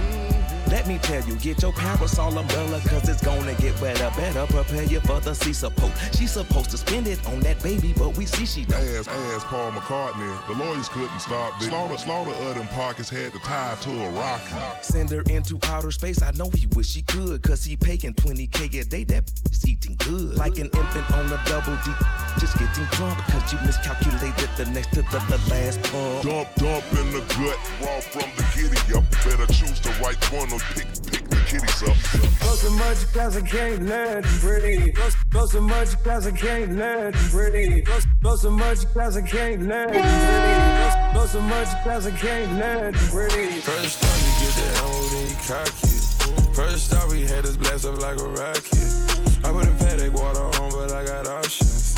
Let 0.71 0.87
me 0.87 0.99
tell 0.99 1.21
you, 1.25 1.35
get 1.35 1.61
your 1.61 1.73
parasol 1.73 2.37
umbrella, 2.37 2.79
cause 2.87 3.09
it's 3.09 3.21
gonna 3.21 3.53
get 3.55 3.79
wetter. 3.81 4.09
Better 4.15 4.45
prepare 4.47 4.85
you 4.85 5.01
for 5.01 5.19
the 5.19 5.33
sea 5.33 5.51
support. 5.51 5.91
She's 6.17 6.31
supposed 6.31 6.69
to 6.69 6.77
spend 6.77 7.07
it 7.07 7.19
on 7.27 7.41
that 7.41 7.61
baby, 7.61 7.93
but 7.97 8.15
we 8.15 8.25
see 8.25 8.45
she 8.45 8.63
don't. 8.63 8.79
Ask, 8.79 9.09
ask 9.09 9.45
Paul 9.47 9.71
McCartney. 9.73 10.47
The 10.47 10.53
lawyers 10.53 10.87
couldn't 10.87 11.19
stop 11.19 11.59
this. 11.59 11.67
Slaughter, 11.67 11.97
slaughter 11.97 12.31
of 12.31 12.55
them 12.55 12.69
pockets 12.69 13.09
had 13.09 13.33
to 13.33 13.39
tie 13.39 13.75
to 13.81 13.89
a 13.89 14.09
rocket. 14.11 14.85
Send 14.85 15.09
her 15.09 15.23
into 15.23 15.59
outer 15.63 15.91
space. 15.91 16.21
I 16.21 16.31
know 16.31 16.49
he 16.51 16.67
wish 16.67 16.95
he 16.95 17.01
could, 17.01 17.43
cause 17.43 17.65
he 17.65 17.75
paying 17.75 18.13
20k 18.13 18.79
a 18.79 18.85
day. 18.85 19.03
That 19.03 19.29
is 19.51 19.67
eating 19.67 19.97
good. 19.99 20.37
Like 20.37 20.57
an 20.57 20.69
infant 20.73 21.11
on 21.11 21.25
a 21.25 21.41
double 21.47 21.75
D. 21.83 21.91
Just 22.39 22.57
getting 22.57 22.85
drunk, 22.91 23.17
cause 23.27 23.51
you 23.51 23.59
miscalculated 23.65 24.49
the 24.55 24.65
next 24.71 24.93
to 24.93 25.01
the, 25.01 25.19
the 25.27 25.37
last 25.49 25.83
pump. 25.91 26.23
Dump, 26.23 26.47
dump 26.55 26.85
in 26.93 27.11
the 27.11 27.19
gut, 27.35 27.59
raw 27.83 27.99
from 27.99 28.31
the 28.37 28.45
giddy 28.55 28.97
up. 28.97 29.03
Better 29.25 29.51
choose 29.51 29.81
the 29.81 29.91
right 30.01 30.17
one 30.31 30.51
or 30.53 30.60
pick, 30.75 30.87
pick 31.09 31.29
the 31.29 31.35
kitties 31.47 31.83
up. 31.83 31.95
Go 32.41 32.55
so 32.55 32.69
much 32.71 33.13
cause 33.13 33.37
I 33.37 33.41
can't 33.41 33.83
let 33.83 34.23
them 34.23 34.39
breathe. 34.39 34.95
Go, 35.29 35.45
so 35.45 35.61
much 35.61 36.03
cause 36.03 36.27
I 36.27 36.31
can't 36.31 36.73
let 36.77 37.13
them 37.13 37.29
breathe. 37.31 37.87
Go, 38.21 38.35
so 38.35 38.51
much 38.51 38.93
cause 38.93 39.17
I 39.17 39.21
can't 39.21 39.63
let 39.63 39.91
them 39.91 40.01
breathe. 40.01 41.13
Go, 41.13 41.25
so 41.25 41.41
much 41.41 41.83
cause 41.83 42.07
I 42.07 42.11
can't 42.11 42.57
let 42.59 42.93
them 42.93 43.09
breathe. 43.09 43.63
First 43.63 44.01
time 44.01 44.19
you 44.25 44.33
get 44.45 44.55
that 44.55 44.77
hoe, 44.77 45.07
then 45.09 45.29
you 45.29 45.35
cocky. 45.47 46.01
First 46.53 46.93
off, 46.93 47.11
we 47.11 47.21
had 47.21 47.43
this 47.43 47.57
blast 47.57 47.85
up 47.85 47.99
like 48.01 48.19
a 48.19 48.27
rocket. 48.27 49.11
I 49.43 49.51
put 49.51 49.67
a 49.67 49.71
paddock 49.79 50.13
water 50.13 50.41
on, 50.61 50.71
but 50.71 50.91
I 50.91 51.05
got 51.05 51.27
options. 51.27 51.95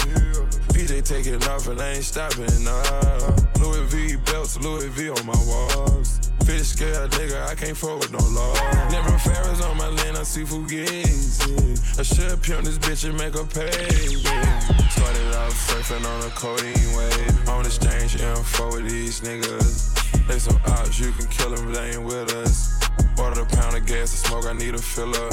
PJ 0.74 1.04
taking 1.06 1.44
off 1.50 1.68
and 1.68 1.80
I 1.80 1.94
ain't 1.94 2.04
stopping, 2.04 2.64
nah. 2.64 3.36
Louis 3.60 3.86
V 3.88 4.16
belts, 4.26 4.60
Louis 4.60 4.88
V 4.90 5.10
on 5.10 5.26
my 5.26 5.36
walls. 5.46 6.23
Fish 6.46 6.76
scale, 6.76 7.08
nigga, 7.08 7.48
I 7.48 7.56
can't 7.56 7.78
fuck 7.78 8.00
with 8.00 8.12
no 8.12 8.20
law. 8.20 8.54
Never 8.92 9.18
Ferris 9.18 9.62
on 9.62 9.78
my 9.78 9.88
land, 9.88 10.18
I 10.18 10.24
see 10.24 10.44
Fugazi. 10.44 11.80
I 11.98 12.04
should 12.04 12.42
pimp 12.44 12.66
this 12.66 12.78
bitch 12.78 13.08
and 13.08 13.18
make 13.18 13.34
her 13.34 13.46
pay. 13.46 13.72
Yeah. 14.12 14.60
Started 14.90 15.36
off 15.36 15.54
surfing 15.54 16.04
on 16.04 16.28
a 16.28 16.32
codeine 16.32 16.98
wave. 16.98 17.50
On 17.50 17.66
exchange 17.66 18.20
info 18.20 18.68
with 18.74 18.90
these 18.90 19.22
niggas. 19.22 20.28
They 20.28 20.38
some 20.38 20.60
ops, 20.68 21.00
you 21.00 21.12
can 21.14 21.28
kill 21.28 21.52
them, 21.52 21.72
they 21.72 21.92
ain't 21.92 22.04
with 22.04 22.34
us. 22.34 22.78
Ordered 23.18 23.44
a 23.44 23.46
pound 23.56 23.78
of 23.78 23.86
gas 23.86 24.12
to 24.12 24.18
smoke, 24.28 24.46
I 24.46 24.54
need 24.54 24.76
a 24.76 24.80
filler. 24.80 25.30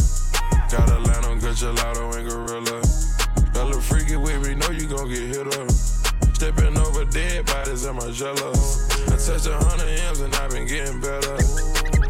Got 0.71 0.91
a 0.91 0.99
line 0.99 1.25
on 1.25 1.41
good 1.41 1.57
gelato 1.57 2.15
and 2.17 2.29
gorilla. 2.29 2.81
Got 3.53 3.75
a 3.75 3.81
freaky 3.81 4.15
with 4.15 4.47
me, 4.47 4.55
know 4.55 4.71
you 4.71 4.87
gon' 4.87 5.09
get 5.09 5.23
hit 5.35 5.47
up. 5.59 6.00
Stepping 6.41 6.79
over 6.79 7.05
dead 7.05 7.45
bodies 7.45 7.85
in 7.85 7.95
my 7.97 8.11
jello. 8.13 8.53
I 8.53 9.17
touched 9.21 9.47
a 9.47 9.59
hundred 9.61 9.91
M's 10.09 10.21
and 10.21 10.35
I've 10.37 10.51
been 10.51 10.67
getting 10.67 10.99
better. 10.99 11.35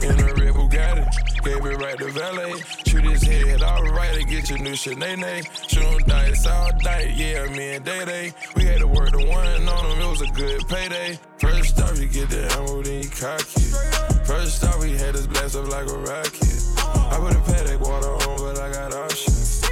In 0.06 0.20
a 0.20 0.34
red 0.38 0.54
Bugatti, 0.54 1.42
gave 1.42 1.66
it 1.66 1.76
right 1.78 1.98
to 1.98 2.12
valet. 2.12 2.54
Shoot 2.86 3.02
his 3.06 3.24
head 3.24 3.60
all 3.60 3.82
right 3.82 4.14
to 4.14 4.24
get 4.24 4.48
your 4.48 4.60
new 4.60 4.74
Sinead. 4.74 5.68
Shoot 5.68 5.82
him 5.82 5.98
dice 6.06 6.46
all 6.46 6.70
night, 6.84 7.10
yeah, 7.16 7.44
me 7.46 7.74
and 7.74 7.84
Day 7.84 8.04
Day. 8.04 8.32
We 8.54 8.66
had 8.66 8.78
to 8.78 8.86
work 8.86 9.10
the 9.10 9.26
one 9.26 9.68
on 9.68 9.90
him, 9.90 10.00
it 10.00 10.08
was 10.08 10.20
a 10.20 10.28
good 10.28 10.68
payday. 10.68 11.18
First 11.38 11.80
off, 11.80 11.98
you 11.98 12.06
get 12.06 12.30
the 12.30 12.46
ammo, 12.52 12.82
then 12.82 13.02
you 13.02 13.08
cock 13.10 13.40
it. 13.40 14.26
First 14.28 14.62
off, 14.62 14.80
we 14.80 14.92
had 14.92 15.16
this 15.16 15.26
blast 15.26 15.56
up 15.56 15.66
like 15.66 15.88
a 15.88 15.98
rocket. 15.98 16.62
I 16.78 17.16
put 17.18 17.34
a 17.34 17.40
paddock 17.50 17.80
water 17.80 18.06
on, 18.06 18.38
but 18.38 18.60
I 18.60 18.70
got 18.70 18.94
options. 18.94 19.62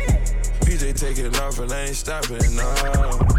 PJ 0.67 0.99
taking 0.99 1.37
off 1.37 1.61
and 1.61 1.73
I 1.73 1.83
ain't 1.83 1.95
stopping, 1.95 2.57
nah. 2.57 3.38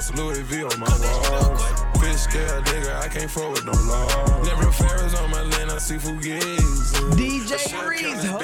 Louis 0.00 0.16
V 0.16 0.22
Louis 0.22 0.42
V 0.42 0.62
on 0.64 0.80
my 0.80 0.88
walls. 0.88 1.60
Fish 2.00 2.24
scale, 2.24 2.62
nigga, 2.62 3.02
I 3.02 3.08
can't 3.08 3.30
fuck 3.30 3.52
with 3.52 3.66
no 3.66 3.72
law. 3.72 4.42
Never 4.44 4.72
Ferris 4.72 5.14
on 5.20 5.30
my 5.30 5.42
land, 5.42 5.70
I 5.70 5.76
see 5.76 5.96
Fugazi. 5.96 6.56
DJ 7.20 7.52
Reece, 7.86 8.24
I 8.24 8.38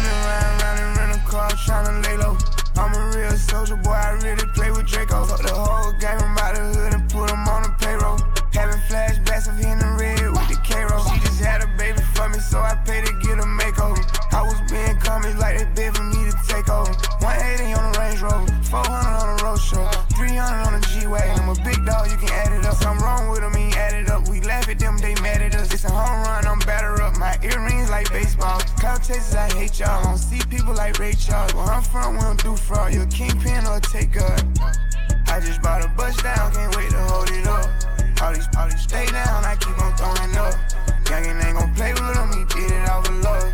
been 0.00 0.16
riding 0.24 0.56
around 0.62 0.78
in 0.80 0.88
rental 0.96 1.20
car 1.28 1.50
tryna 1.50 2.02
lay 2.06 2.16
low. 2.16 2.38
I'm 2.78 2.94
a 2.94 3.18
real 3.18 3.36
soldier 3.36 3.76
boy, 3.76 3.90
I 3.90 4.12
really 4.22 4.46
play 4.54 4.70
with 4.70 4.86
Draco. 4.86 5.24
Fuck 5.26 5.42
the 5.42 5.52
whole 5.52 5.92
game, 6.00 6.18
I'm 6.18 6.38
out 6.38 6.54
the 6.54 6.62
hood 6.72 6.94
and 6.94 7.10
put 7.10 7.30
him 7.30 7.46
on 7.48 7.64
the 7.64 7.70
payroll. 7.80 8.16
Having 8.54 8.80
flashbacks 8.88 9.46
of 9.46 9.56
hitting 9.56 9.78
the 9.78 9.92
red 10.00 10.24
with 10.32 10.48
the 10.48 10.58
K-roll. 10.64 11.04
She 11.04 11.20
just 11.20 11.40
had 11.40 11.62
a 11.62 11.68
baby 11.76 12.00
for 12.14 12.28
me, 12.30 12.38
so 12.38 12.60
I 12.60 12.74
paid 12.86 13.04
to 13.04 13.12
get 13.20 13.38
a 13.38 13.44
makeover. 13.44 14.00
I 14.32 14.42
was 14.42 14.58
being 14.72 14.96
common 14.98 15.38
like 15.38 15.58
that 15.58 15.76
bid 15.76 15.94
for 15.94 16.02
me 16.02 16.30
to 16.30 16.36
take 16.48 16.68
over. 16.70 16.90
180 17.20 17.74
on 17.74 17.92
the 17.92 17.98
Range 17.98 18.20
Rover, 18.22 18.46
400 18.72 19.07
can 22.18 22.30
add 22.30 22.52
it 22.52 22.64
up. 22.66 22.74
Something 22.76 23.04
wrong 23.04 23.30
with 23.30 23.40
them, 23.40 23.54
he 23.54 23.70
add 23.76 23.94
it 23.94 24.10
up. 24.10 24.28
We 24.28 24.40
laugh 24.40 24.68
at 24.68 24.78
them, 24.78 24.98
they 24.98 25.14
mad 25.16 25.40
at 25.40 25.54
us. 25.54 25.72
It's 25.72 25.84
a 25.84 25.90
home 25.90 26.22
run, 26.22 26.46
I'm 26.46 26.58
batter 26.60 27.00
up. 27.02 27.16
My 27.16 27.38
earrings 27.42 27.90
like 27.90 28.10
baseball. 28.10 28.60
Cloud 28.80 28.98
chasers, 28.98 29.34
I 29.34 29.48
hate 29.54 29.78
y'all. 29.78 30.02
Don't 30.02 30.18
see 30.18 30.40
people 30.50 30.74
like 30.74 30.98
Ray 30.98 31.12
Charles. 31.14 31.54
Where 31.54 31.64
I'm 31.64 31.82
from, 31.82 32.14
we 32.14 32.20
don't 32.20 32.42
do 32.42 32.56
fraud. 32.56 32.92
You 32.92 33.02
a 33.02 33.06
kingpin 33.06 33.66
or 33.66 33.76
a 33.76 33.80
taker. 33.80 34.36
I 35.28 35.40
just 35.40 35.62
bought 35.62 35.84
a 35.84 35.88
bus 35.96 36.20
down, 36.22 36.52
can't 36.52 36.76
wait 36.76 36.90
to 36.90 36.98
hold 36.98 37.30
it 37.30 37.46
up. 37.46 37.68
All 38.22 38.32
these, 38.32 38.48
all 38.56 38.70
stay 38.70 39.06
down, 39.06 39.44
I 39.44 39.56
keep 39.56 39.78
on 39.78 39.94
throwing 39.96 40.36
up. 40.36 40.87
Youngin' 41.08 41.42
ain't 41.42 41.56
gon' 41.58 41.74
play 41.74 41.92
with 41.94 42.16
him, 42.16 42.28
he 42.36 42.44
did 42.52 42.70
it 42.70 42.88
out 42.88 43.08
of 43.08 43.14
love. 43.24 43.52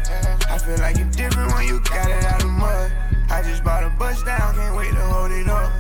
I 0.51 0.59
feel 0.59 0.77
like 0.79 0.99
you 0.99 1.05
different 1.05 1.53
when 1.55 1.67
you 1.69 1.79
got 1.81 2.11
it 2.11 2.25
out 2.25 2.43
of 2.43 2.51
mud. 2.51 2.91
I 3.31 3.43
just 3.43 3.63
bought 3.63 3.85
a 3.85 3.91
bus 3.91 4.25
down, 4.25 4.55
can't 4.57 4.77
wait 4.77 4.91
to 4.91 5.01
hold 5.07 5.31
it 5.31 5.47
up. 5.47 5.71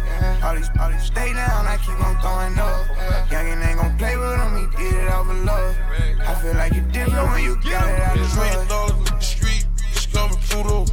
All 0.45 0.55
these, 0.55 0.71
all 0.79 0.91
these 0.91 1.03
stay 1.03 1.33
down, 1.33 1.67
I 1.67 1.77
keep 1.79 1.99
on 1.99 2.15
throwing 2.23 2.57
up. 2.59 3.29
Youngin' 3.29 3.67
ain't 3.67 3.81
gon' 3.81 3.99
play 3.99 4.17
with 4.17 4.39
him, 4.39 4.57
he 4.57 4.67
did 4.77 4.95
it 5.03 5.09
out 5.09 5.27
of 5.29 5.45
love. 5.45 5.77
I 6.21 6.35
feel 6.37 6.55
like 6.55 6.75
you 6.75 6.83
different 6.93 7.29
when 7.31 7.43
you 7.43 7.57
got 7.57 7.89
it 7.89 8.01
out 8.03 8.19
of 8.19 8.37
mud. 8.37 8.69
dollars 8.69 8.99
in 8.99 9.05
the 9.05 9.21
street, 9.21 9.67
discover 9.93 10.37
Pluto. 10.47 10.87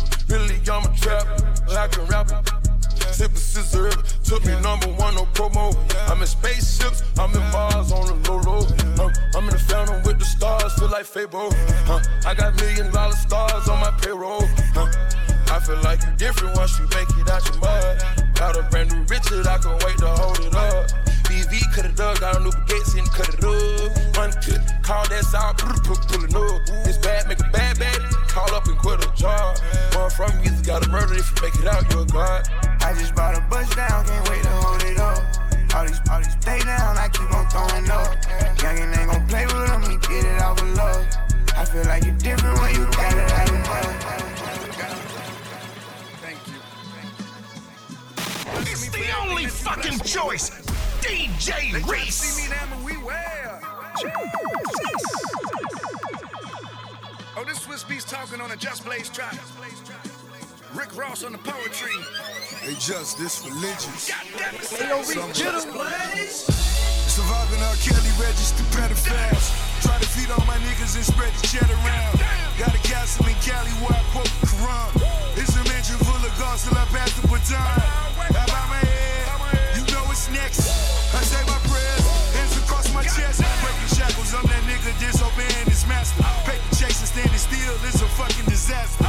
And 70.95 71.05
spread 71.05 71.31
the 71.39 71.47
cheddar 71.47 71.77
around. 71.85 72.19
Got 72.59 72.75
a 72.75 72.81
castle 72.83 73.23
in 73.27 73.35
Cali 73.39 73.71
where 73.79 73.95
I 73.95 74.03
quote 74.11 74.27
the 74.43 74.47
Quran. 74.47 74.91
It's 75.39 75.55
a 75.55 75.63
mansion 75.71 75.95
full 76.03 76.19
of 76.19 76.33
guards 76.35 76.67
till 76.67 76.75
I 76.75 76.85
pass 76.91 77.13
the 77.15 77.27
baton. 77.27 77.55
I 77.55 78.43
bow 78.49 78.65
my 78.67 78.81
head, 78.83 79.77
you 79.77 79.83
know 79.93 80.03
what's 80.09 80.27
next. 80.31 80.67
I 81.15 81.21
say 81.23 81.39
my 81.47 81.59
prayers, 81.69 82.03
hands 82.35 82.57
across 82.59 82.91
my 82.93 83.03
chest. 83.03 83.39
Breaking 83.63 83.91
shackles, 83.95 84.33
I'm 84.35 84.43
that 84.51 84.63
nigga 84.67 84.91
disobeying 84.99 85.67
his 85.71 85.87
master. 85.87 86.23
Paper 86.43 86.75
chasing, 86.75 87.07
standing 87.07 87.39
still, 87.39 87.75
it's 87.87 88.01
a 88.01 88.09
fucking 88.19 88.45
disaster. 88.51 89.07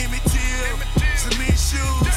Emmett 0.00 0.24
Till, 0.32 0.76
cement 1.20 1.58
shoes. 1.58 2.11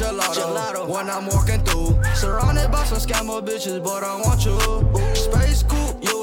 Like 0.00 0.30
gelato, 0.30 0.88
when 0.88 1.10
I'm 1.10 1.26
walking 1.26 1.62
through. 1.62 2.02
Surrounded 2.14 2.70
by 2.72 2.84
some 2.84 2.96
scammer 2.96 3.44
bitches, 3.44 3.84
but 3.84 4.02
I 4.02 4.16
want 4.16 4.46
you. 4.46 4.58
Space 5.14 5.62
coupe, 5.62 5.79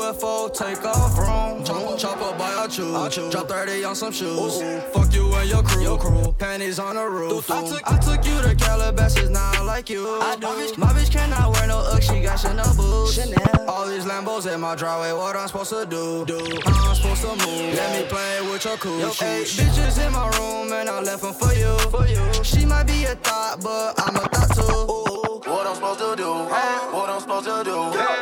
UFO, 0.08 0.54
take 0.54 0.86
off 0.86 1.16
from. 1.16 1.64
Chop, 1.66 1.98
chopper 1.98 2.38
by 2.38 2.66
a 2.66 2.70
chew. 2.70 3.30
Drop 3.30 3.50
30 3.50 3.84
on 3.84 3.96
some 3.96 4.14
shoes. 4.14 4.62
Fuck 4.94 5.14
you 5.14 5.34
and 5.36 5.50
your 5.50 5.64
crew. 5.64 6.34
Panties 6.38 6.80
on 6.80 6.96
the 6.96 7.06
roof. 7.06 7.50
I 7.52 7.68
took, 7.68 7.82
I 7.92 7.98
took 7.98 8.26
you 8.26 8.42
to 8.42 8.56
Calabasas, 8.56 9.30
now 9.30 9.52
I 9.56 9.62
like 9.64 9.90
you. 9.90 10.08
I 10.22 10.36
do. 10.38 10.48
My 10.78 10.94
bitch 10.94 11.12
cannot 11.12 11.54
wear 11.54 11.68
no 11.68 11.80
Ugg, 11.80 12.02
she 12.02 12.22
got 12.22 12.40
Chanel 12.40 12.74
boots. 12.76 13.16
Chanel. 13.16 13.70
All 13.70 13.86
these 13.88 14.06
Lambos 14.06 14.52
in 14.52 14.62
my 14.62 14.76
driveway, 14.76 15.12
what 15.12 15.36
I'm 15.36 15.48
supposed 15.48 15.72
to 15.72 15.86
do? 15.86 16.26
Do 16.26 16.40
I'm 16.66 16.96
supposed 16.96 17.22
to 17.24 17.46
move? 17.46 17.74
Let 17.76 18.02
me 18.02 18.08
play 18.08 18.42
with 18.50 18.64
your 18.64 18.78
cool 18.78 19.00
Yo, 19.00 19.08
eight 19.10 19.48
bitches 19.48 20.06
in 20.06 20.14
my 20.14 20.30
room, 20.38 20.72
and 20.72 20.88
I 20.88 21.02
left 21.02 21.24
them 21.24 21.34
for 21.34 21.54
you. 21.54 21.78
For 21.92 22.08
you. 22.08 22.44
She 22.44 22.66
might 22.66 22.88
be 22.88 23.04
a 23.06 23.16
thought, 23.16 23.62
but 23.62 23.94
I'm 24.00 24.16
a 24.16 24.28
thought 24.30 24.56
too. 24.56 25.52
What 25.52 25.68
I'm 25.68 25.76
supposed 25.76 26.00
to 26.00 26.16
do? 26.16 26.34
Hey. 26.48 26.94
What 26.94 27.10
I'm 27.10 27.20
supposed 27.20 27.46
to 27.46 27.64
do? 27.64 28.17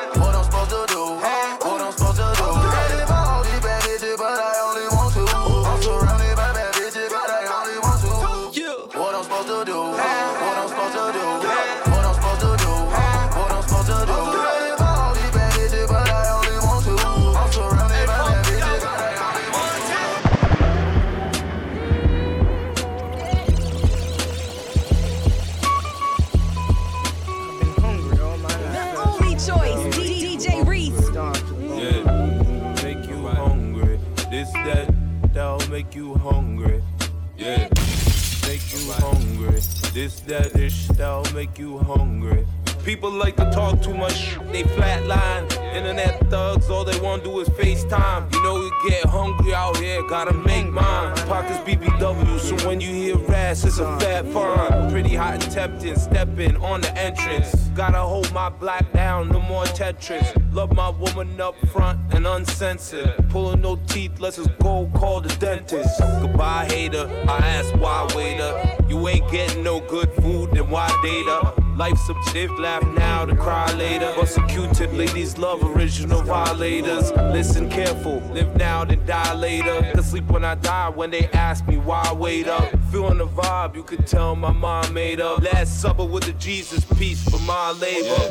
Hot 55.65 55.97
stepping 55.97 56.55
on 56.57 56.81
the 56.81 56.95
entrance. 56.95 57.55
Gotta 57.73 57.97
hold 57.97 58.31
my 58.31 58.49
black 58.49 58.93
down, 58.93 59.29
no 59.29 59.41
more 59.41 59.63
Tetris. 59.63 60.31
Love 60.53 60.75
my 60.75 60.89
woman 60.89 61.41
up 61.41 61.55
front 61.69 61.99
and 62.13 62.27
uncensored. 62.27 63.15
Pulling 63.29 63.61
no 63.61 63.77
teeth, 63.87 64.19
let's 64.19 64.37
just 64.37 64.55
go 64.59 64.87
call 64.93 65.21
the 65.21 65.35
dentist. 65.37 65.99
Goodbye, 66.21 66.65
hater. 66.65 67.09
I 67.27 67.37
ask 67.37 67.73
why, 67.77 68.07
waiter. 68.15 68.77
You 68.87 69.07
ain't 69.07 69.31
getting 69.31 69.63
no 69.63 69.79
good 69.79 70.13
food, 70.13 70.51
then 70.51 70.69
why 70.69 70.87
data? 71.01 71.64
Life's 71.75 72.05
subjective, 72.05 72.57
laugh 72.57 72.87
now 72.95 73.25
to 73.25 73.35
cry 73.35 73.69
later. 73.73 74.13
Bust 74.15 74.37
a 74.37 74.47
Q-tip, 74.47 74.93
ladies 74.93 75.37
love 75.37 75.61
original 75.61 76.21
violators. 76.21 77.11
Listen 77.11 77.69
careful, 77.69 78.21
live 78.31 78.55
now 78.55 78.85
then 78.85 79.05
die 79.05 79.33
later. 79.33 79.81
Cause 79.93 80.09
sleep 80.11 80.25
when 80.31 80.45
I 80.45 80.55
die 80.55 80.87
when 80.89 81.11
they 81.11 81.27
ask 81.33 81.67
me 81.67 81.77
why 81.77 82.01
I 82.05 82.13
wait 82.13 82.47
up. 82.47 82.63
Feeling 82.91 83.17
the 83.17 83.27
vibe, 83.27 83.75
you 83.75 83.83
could 83.83 84.07
tell 84.07 84.37
my 84.37 84.53
mind 84.53 84.93
made 84.93 85.19
up. 85.19 85.43
Last 85.43 85.81
supper 85.81 86.05
with 86.05 86.23
the 86.23 86.33
Jesus 86.33 86.85
piece 86.97 87.21
for 87.29 87.39
my 87.39 87.71
labor. 87.71 88.21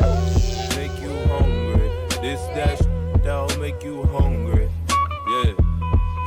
Make 0.76 0.98
you 1.02 1.12
hungry. 1.28 1.90
This 2.22 2.40
dash, 2.56 2.80
that'll 3.22 3.60
make 3.60 3.84
you 3.84 4.04
hungry. 4.04 4.70
Yeah, 5.28 5.52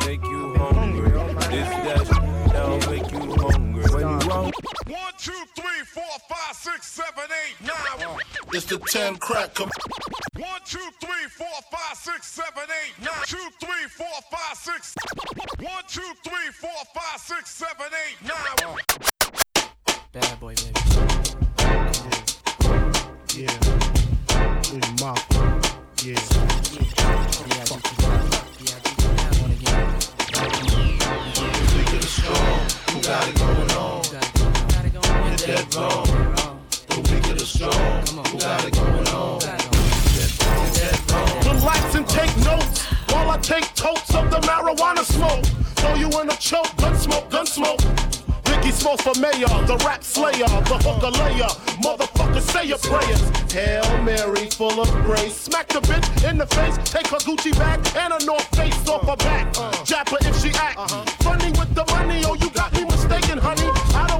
make 0.06 0.23
you 0.23 0.53
hungry. 0.56 1.10
This 1.49 1.67
dash, 1.67 2.27
One, 4.47 5.13
two, 5.19 5.33
three, 5.55 5.83
four, 5.93 6.03
five, 6.29 6.55
six, 6.55 6.88
seven, 6.88 7.23
eight, 7.25 7.67
nine. 7.67 8.07
Uh, 8.07 8.17
it's 8.53 8.65
the 8.65 8.77
10 8.79 9.17
crack. 9.17 9.53
Com- 9.55 9.69
One, 10.38 10.62
two, 10.65 10.79
three, 11.01 11.27
four, 11.29 11.47
five, 11.71 11.97
six, 11.97 12.27
seven, 12.27 12.63
eight, 12.63 13.03
nine. 13.03 13.13
Two, 13.25 13.49
three, 13.60 13.88
four, 13.89 14.07
five, 14.31 14.55
six. 14.57 14.95
One, 15.60 15.83
two, 15.89 16.13
three, 16.23 16.51
four, 16.53 16.71
five, 16.95 17.19
six, 17.19 17.49
seven, 17.49 17.88
eight, 17.91 18.27
nine. 18.27 18.77
Uh, 19.57 19.63
Bad 20.13 20.39
boy, 20.39 20.55
baby. 20.55 20.71
Yeah. 23.36 23.60
Little 24.71 24.93
mafia. 25.05 25.62
Yeah. 26.03 26.15
Nigga 30.67 32.01
the 32.01 32.07
strong, 32.07 32.95
who 32.95 33.01
got 33.01 33.27
it 33.27 33.36
going 33.38 33.71
on? 33.71 33.96
That 35.47 35.75
wrong. 35.75 36.03
The 36.88 37.39
strong, 37.39 37.71
who 37.71 38.38
got 38.38 38.65
it 38.65 38.73
going 38.73 39.07
on? 39.15 39.39
Hit 39.39 40.36
that 40.75 40.99
wrong. 41.07 41.55
Relax 41.55 41.95
and 41.95 42.05
take 42.05 42.36
notes 42.43 42.83
while 43.13 43.31
I 43.31 43.38
take 43.38 43.73
totes 43.73 44.13
of 44.13 44.29
the 44.29 44.41
marijuana 44.43 45.05
smoke. 45.05 45.45
Throw 45.79 45.95
you 45.95 46.10
in 46.19 46.29
a 46.29 46.36
choke, 46.36 46.75
gun 46.75 46.97
smoke, 46.97 47.29
gun 47.29 47.45
smoke. 47.45 47.79
Biggie 48.43 48.73
Smalls 48.73 48.99
for 48.99 49.17
mayor, 49.21 49.47
the 49.63 49.81
rap 49.86 50.03
slayer, 50.03 50.51
the 50.67 50.77
hooker 50.83 51.12
layer. 51.15 51.51
Motherfucker, 51.79 52.41
say 52.41 52.65
your 52.65 52.79
prayers. 52.79 53.23
Hail 53.49 54.03
Mary, 54.03 54.49
full 54.49 54.81
of 54.81 54.91
grace. 55.05 55.33
Smack 55.33 55.69
the 55.69 55.79
bitch 55.79 56.29
in 56.29 56.38
the 56.38 56.47
face, 56.47 56.75
take 56.91 57.07
her 57.07 57.23
Gucci 57.23 57.57
bag 57.57 57.79
and 57.95 58.12
a 58.12 58.25
North 58.25 58.53
Face 58.53 58.75
off 58.89 59.07
her 59.07 59.15
back. 59.15 59.53
Jab 59.86 60.10
her 60.10 60.17
if 60.19 60.41
she 60.41 60.49
act. 60.49 60.77
Uh-huh. 60.77 61.05
Funny 61.23 61.51
with 61.51 61.73
the 61.73 61.86
money, 61.95 62.21
oh, 62.25 62.36
you 62.36 62.49
got 62.49 62.77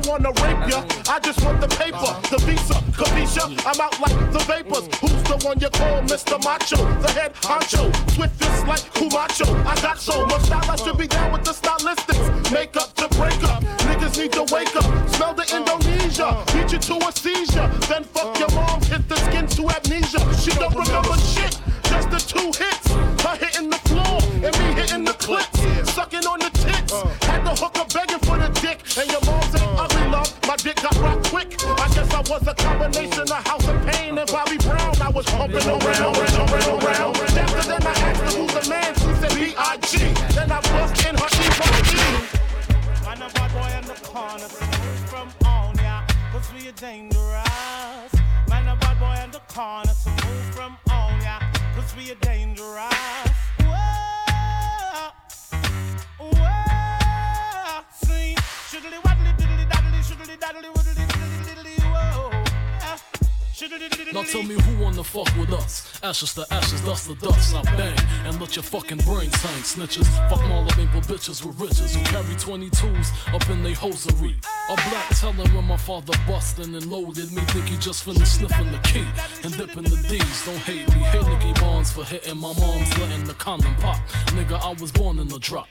wanna 0.08 0.32
rape 0.42 0.72
ya, 0.72 0.84
I 1.10 1.20
just 1.20 1.44
want 1.44 1.60
the 1.60 1.68
paper, 1.68 2.12
the 2.32 2.40
visa, 2.48 2.76
Kavisha. 2.96 3.44
I'm 3.68 3.80
out 3.82 4.00
like 4.00 4.16
the 4.32 4.40
vapors. 4.48 4.88
Who's 5.02 5.24
the 5.28 5.38
one 5.46 5.60
you 5.60 5.70
call 5.70 6.02
Mr. 6.04 6.42
Macho? 6.44 6.78
The 7.02 7.12
head 7.12 7.34
honcho, 7.36 7.92
swift 8.16 8.36
fist 8.40 8.66
like 8.66 8.84
Camacho. 8.94 9.46
I 9.68 9.76
got 9.82 10.00
so 10.00 10.26
much 10.26 10.44
style, 10.44 10.72
I 10.72 10.76
should 10.78 10.98
be 10.98 11.08
down 11.08 11.32
with 11.34 11.44
the 11.44 11.52
stylistics. 11.52 12.52
Make 12.52 12.78
up 12.78 12.94
to 12.96 13.08
break 13.20 13.44
up, 13.44 13.62
niggas 13.88 14.18
need 14.18 14.32
to 14.34 14.44
wake 14.54 14.76
up. 14.76 14.88
Smell 15.10 15.34
the 15.34 15.46
Indonesia, 15.54 16.44
beat 16.54 16.72
you 16.72 16.80
to 16.80 16.96
a 17.08 17.12
seizure. 17.12 17.68
Then 17.90 18.04
fuck 18.06 18.40
your 18.40 18.52
mom, 18.52 18.82
hit 18.84 19.08
the 19.10 19.18
skin 19.28 19.46
to 19.60 19.64
amnesia. 19.76 20.24
She 20.40 20.52
don't 20.52 20.74
remember 20.74 21.18
shit, 21.20 21.60
just 21.84 22.10
the 22.10 22.20
two 22.20 22.48
hits. 22.56 22.88
Her 23.24 23.36
hitting 23.36 23.70
the 23.70 23.82
floor 23.90 24.18
and 24.46 24.54
me 24.60 24.82
hitting 24.82 25.04
the 25.04 25.14
clips. 25.14 25.60
Sucking 25.92 26.26
on 26.26 26.40
the 26.40 26.50
tits, 26.50 26.94
had 27.28 27.44
the 27.44 27.54
hooker 27.60 27.86
begging 27.94 28.20
for 28.20 28.38
the 28.38 28.50
dick. 28.62 28.80
And 28.98 29.12
your 29.12 29.22
was 32.30 32.48
a 32.48 32.54
combination 32.56 33.22
of 33.22 33.48
House 33.48 33.68
of 33.68 33.86
Pain 33.86 34.18
and 34.18 34.30
Bobby 34.32 34.58
Brown. 34.58 35.02
I 35.02 35.10
was 35.10 35.26
pumping 35.26 35.64
around, 35.64 35.82
around, 35.82 36.50
around, 36.52 36.84
around. 36.84 37.18
After 37.18 37.68
then 37.70 37.84
I 37.84 37.92
asked 37.92 38.22
her 38.22 38.40
who's 38.40 38.54
the 38.54 38.70
man. 38.70 38.94
She 38.96 39.14
said 39.22 39.34
B.I.G. 39.36 39.98
Then 40.36 40.52
I 40.52 40.60
bust 40.62 41.06
in 41.08 41.16
her 41.16 41.30
E-Y-E. 41.46 42.48
Man, 43.06 43.22
a 43.22 43.30
bad 43.34 43.52
boy 43.54 43.72
in 43.80 43.86
the 43.88 44.00
corner, 44.04 44.50
from 45.08 45.30
on 45.46 45.76
ya, 45.78 46.04
cause 46.32 46.52
we 46.54 46.68
are 46.68 46.74
dangerous. 46.74 48.12
Man, 48.50 48.68
a 48.68 48.76
bad 48.76 49.00
boy 49.00 49.24
in 49.24 49.32
the 49.32 49.42
corner, 49.48 49.94
smooth 49.94 50.54
from 50.54 50.78
on 50.90 51.22
ya, 51.22 51.40
cause 51.76 51.96
we 51.96 52.12
are 52.12 52.16
dangerous. 52.16 52.47
Now 64.14 64.24
tell 64.24 64.44
me 64.44 64.56
who 64.56 64.84
wanna 64.84 65.04
fuck 65.04 65.30
with 65.38 65.54
us? 65.54 66.00
Ashes 66.02 66.34
to 66.36 66.46
ashes, 66.52 66.82
dust 66.82 67.08
to 67.08 67.16
dust. 67.16 67.56
I 67.56 67.62
bang 67.76 67.98
and 68.26 68.40
let 68.40 68.56
your 68.56 68.64
fucking 68.64 69.00
brains 69.00 69.36
hang, 69.36 69.62
snitches. 69.62 70.08
Fuck 70.30 70.42
Marlboro 70.48 71.02
bitches 71.02 71.46
with 71.46 71.60
riches 71.60 71.96
who 71.96 72.04
carry 72.06 72.36
22s 72.36 73.34
up 73.34 73.50
in 73.50 73.62
they 73.64 73.74
hosiery. 73.74 74.36
A 74.70 74.76
black 74.76 75.10
telling 75.10 75.54
when 75.54 75.66
my 75.66 75.78
father 75.78 76.14
bustin' 76.26 76.74
and 76.76 76.86
loaded 76.88 77.32
me, 77.32 77.42
think 77.54 77.66
he 77.68 77.78
just 77.78 78.04
finished 78.04 78.36
sniffing 78.36 78.72
the 78.72 78.80
key 78.80 79.06
and 79.44 79.56
dipping 79.56 79.84
the 79.84 79.98
D's. 80.10 80.46
Don't 80.46 80.58
hate 80.58 80.88
me, 80.96 81.02
hate 81.04 81.28
Nicky 81.28 81.54
Barnes 81.60 81.92
for 81.92 82.04
hitting 82.04 82.38
my 82.38 82.54
mom's 82.60 82.98
letting 82.98 83.26
the 83.26 83.36
condom 83.36 83.76
pop. 83.76 83.98
Nigga, 84.36 84.60
I 84.60 84.74
was 84.82 84.92
born 84.92 85.20
in 85.20 85.28
the 85.28 85.40
drop. 85.40 85.68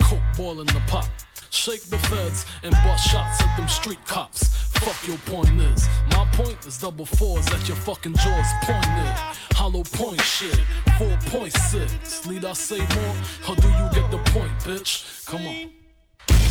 Coke 0.00 0.18
boiling 0.36 0.66
the 0.66 0.82
pot. 0.86 1.08
Shake 1.50 1.82
the 1.84 1.98
feds 1.98 2.44
and 2.62 2.72
bust 2.84 3.08
shots 3.08 3.40
at 3.40 3.56
them 3.56 3.68
street 3.68 4.04
cops. 4.04 4.65
Fuck 4.80 5.08
your 5.08 5.18
point 5.18 5.60
is. 5.60 5.88
My 6.10 6.24
point 6.32 6.66
is 6.66 6.78
double 6.78 7.06
fours 7.06 7.46
at 7.48 7.66
your 7.68 7.76
fucking 7.76 8.14
jaws 8.14 8.46
pointed. 8.62 9.16
Hollow 9.52 9.82
point 9.82 10.20
shit. 10.20 10.60
4.6. 10.98 12.30
Need 12.30 12.44
I 12.44 12.52
say 12.52 12.78
more? 12.78 13.16
Or 13.48 13.56
do 13.56 13.68
you 13.68 13.88
get 13.92 14.10
the 14.10 14.18
point, 14.32 14.52
bitch? 14.60 15.24
Come 15.26 15.46
on. 15.46 15.85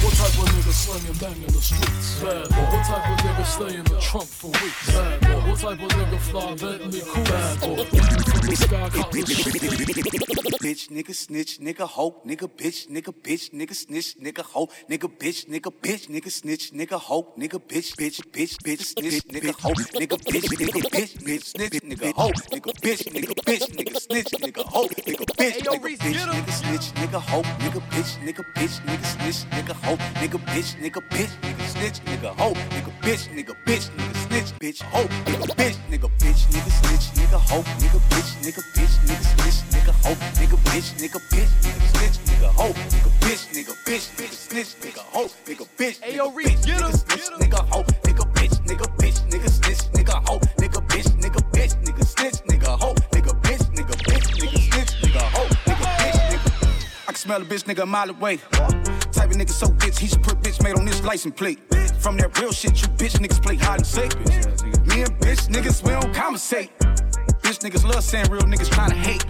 What 0.06 0.14
type 0.14 0.38
of 0.38 0.50
nigga 0.54 0.72
slang 0.72 1.08
and 1.10 1.20
bang 1.20 1.42
in 1.42 1.52
the 1.52 1.62
streets? 1.62 2.22
Bad 2.22 2.50
boy. 2.50 2.62
What 2.62 2.86
type 2.86 3.10
of 3.10 3.18
nigga 3.26 3.46
stay 3.46 3.76
in 3.76 3.84
the 3.86 4.00
trunk 4.00 4.28
for 4.28 4.52
weeks? 4.62 4.94
Bad 4.94 5.22
boy. 5.22 5.50
What 5.50 5.60
type 5.60 5.82
of 5.82 5.90
nigga 5.98 6.20
fly 6.20 6.56
Bentley 6.62 7.02
cool? 7.10 7.24
Bad 7.24 7.60
boy. 7.60 7.86
From 7.86 8.46
the 8.46 8.56
sky, 8.56 8.90
cop 8.94 9.12
the 9.12 10.26
bitch, 10.66 10.90
nigga 10.90 11.14
snitch, 11.14 11.60
nigga 11.60 11.88
hoe, 11.88 12.22
nigga 12.26 12.48
bitch, 12.48 12.88
nigga 12.90 13.14
bitch, 13.14 13.52
nigga 13.54 13.76
snitch, 13.76 14.16
nigga 14.18 14.44
hoe, 14.44 14.68
nigga 14.90 15.08
bitch, 15.22 15.46
nigga 15.48 15.72
bitch, 15.84 16.10
nigga 16.10 16.32
snitch, 16.32 16.72
nigga 16.74 16.98
hoe, 16.98 17.34
nigga 17.38 17.60
bitch, 17.60 17.96
bitch, 18.00 18.20
bitch, 18.34 18.56
bitch, 18.66 18.84
snitch, 18.94 19.22
nigga 19.30 19.54
hoe, 19.62 19.74
nigga 20.00 20.18
bitch, 20.30 20.48
nigga 20.60 20.82
bitch, 20.90 21.14
bitch, 21.26 21.44
snitch, 21.54 21.82
nigga 21.90 22.14
hoe, 22.16 22.32
nigga 22.52 22.72
bitch, 22.82 23.04
nigga 23.14 23.34
bitch, 23.46 23.66
nigga 23.78 23.96
snitch, 24.06 24.32
nigga 24.42 24.64
hoe, 24.74 24.90
nigga 25.06 25.26
bitch, 25.38 25.62
nigga 25.70 25.86
bitch, 25.94 26.26
nigga 26.26 26.52
snitch, 26.52 26.88
nigga 26.96 27.22
hoe, 27.30 27.44
nigga 27.62 27.82
bitch, 27.92 28.12
nigga 28.26 28.44
bitch, 28.56 28.76
nigga 28.88 29.06
snitch, 29.06 29.42
nigga 29.54 29.74
hoe, 29.86 29.95
nigga 30.20 30.40
bitch, 30.52 30.76
nigga 30.82 31.02
bitch, 31.10 31.32
nigga 31.42 31.66
snitch, 31.74 32.00
nigga 32.06 32.30
hoe, 32.40 32.54
nigga 32.74 32.92
bitch, 33.02 33.30
nigga 33.36 33.56
bitch, 33.66 33.90
nigga 33.98 34.16
snitch, 34.28 34.52
bitch, 34.60 34.82
hoe, 34.92 35.08
nigga 35.26 35.48
bitch, 35.56 35.78
nigga 35.90 36.10
bitch, 36.20 36.42
nigga 36.54 36.72
snitch, 36.80 37.08
nigga 37.18 37.40
hoe, 37.50 37.64
nigga 37.80 38.00
bitch, 38.10 38.30
nigga 38.44 38.64
bitch, 38.76 38.96
nigga 39.08 39.26
snitch, 39.34 39.60
nigga 39.74 39.94
hoe, 40.04 40.16
nigga 40.40 40.58
bitch, 40.70 40.90
nigga 41.00 41.20
bitch, 41.32 41.52
nigga 41.64 41.82
snitch, 41.92 42.18
nigga 42.28 42.50
hoe, 42.58 42.74
nigga 42.74 43.12
bitch, 43.22 43.46
nigga 43.54 43.74
bitch, 43.86 44.06
nigga 44.18 44.36
snitch, 44.36 44.70
nigga 44.82 45.02
hoe, 45.14 45.30
nigga 45.46 45.66
bitch, 45.78 46.00
nigga 46.02 46.26
bitch, 46.36 46.60
nigga 46.60 46.98
snitch, 46.98 47.30
nigga 47.40 47.62
hoe, 47.72 47.86
nigga 48.04 48.26
bitch, 48.34 48.56
nigga 48.68 48.88
bitch, 48.98 49.20
nigga 49.30 49.50
snitch, 49.50 49.84
nigga 49.94 50.16
hoe, 50.28 50.40
nigga 50.58 50.82
bitch, 50.90 51.10
nigga 51.20 51.42
bitch, 51.52 51.76
nigga 51.84 52.04
snitch, 52.06 52.42
nigga 52.48 52.78
hoe, 52.80 52.96
nigga 53.12 53.32
bitch, 53.42 53.60
nigga 53.76 53.96
bitch, 54.04 54.26
nigga 54.40 54.58
snitch, 54.58 54.92
nigga 55.02 55.22
hoe, 55.34 55.48
nigga 55.66 55.86
bitch, 55.98 56.20
nigga. 56.30 56.46
I 57.08 57.12
can 57.12 57.16
smell 57.16 57.42
a 57.42 57.46
bitch 57.46 57.64
nigga 57.64 57.84
a 57.84 57.86
mile 57.86 58.10
away. 58.10 58.40
Type 59.26 59.34
of 59.34 59.42
nigga 59.42 59.50
so 59.50 59.66
bitch, 59.66 59.98
he 59.98 60.06
should 60.06 60.22
put 60.22 60.40
bitch 60.44 60.62
made 60.62 60.76
on 60.76 60.86
this 60.86 61.04
license 61.04 61.34
plate. 61.34 61.58
From 61.98 62.16
that 62.18 62.38
real 62.40 62.52
shit, 62.52 62.80
you 62.80 62.88
bitch 62.90 63.18
niggas 63.18 63.42
play 63.42 63.56
hide 63.56 63.80
and 63.80 63.88
seek. 63.88 64.16
Me 64.86 65.02
and 65.02 65.18
bitch 65.18 65.50
niggas, 65.50 65.82
we 65.82 65.90
don't 65.90 66.14
conversate. 66.14 66.70
Bitch 67.42 67.58
niggas 67.66 67.84
love 67.84 68.04
saying 68.04 68.30
real 68.30 68.44
niggas 68.44 68.70
tryna 68.70 68.94
hate. 68.94 69.26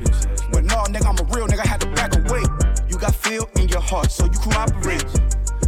But 0.52 0.66
no, 0.66 0.84
nigga, 0.92 1.08
I'm 1.08 1.18
a 1.18 1.24
real 1.34 1.48
nigga, 1.48 1.64
I 1.64 1.68
had 1.68 1.80
to 1.80 1.88
back 1.92 2.14
away. 2.14 2.44
You 2.90 2.98
got 2.98 3.16
feel 3.16 3.50
in 3.56 3.70
your 3.70 3.80
heart, 3.80 4.12
so 4.12 4.26
you 4.26 4.32
cooperate. 4.32 5.06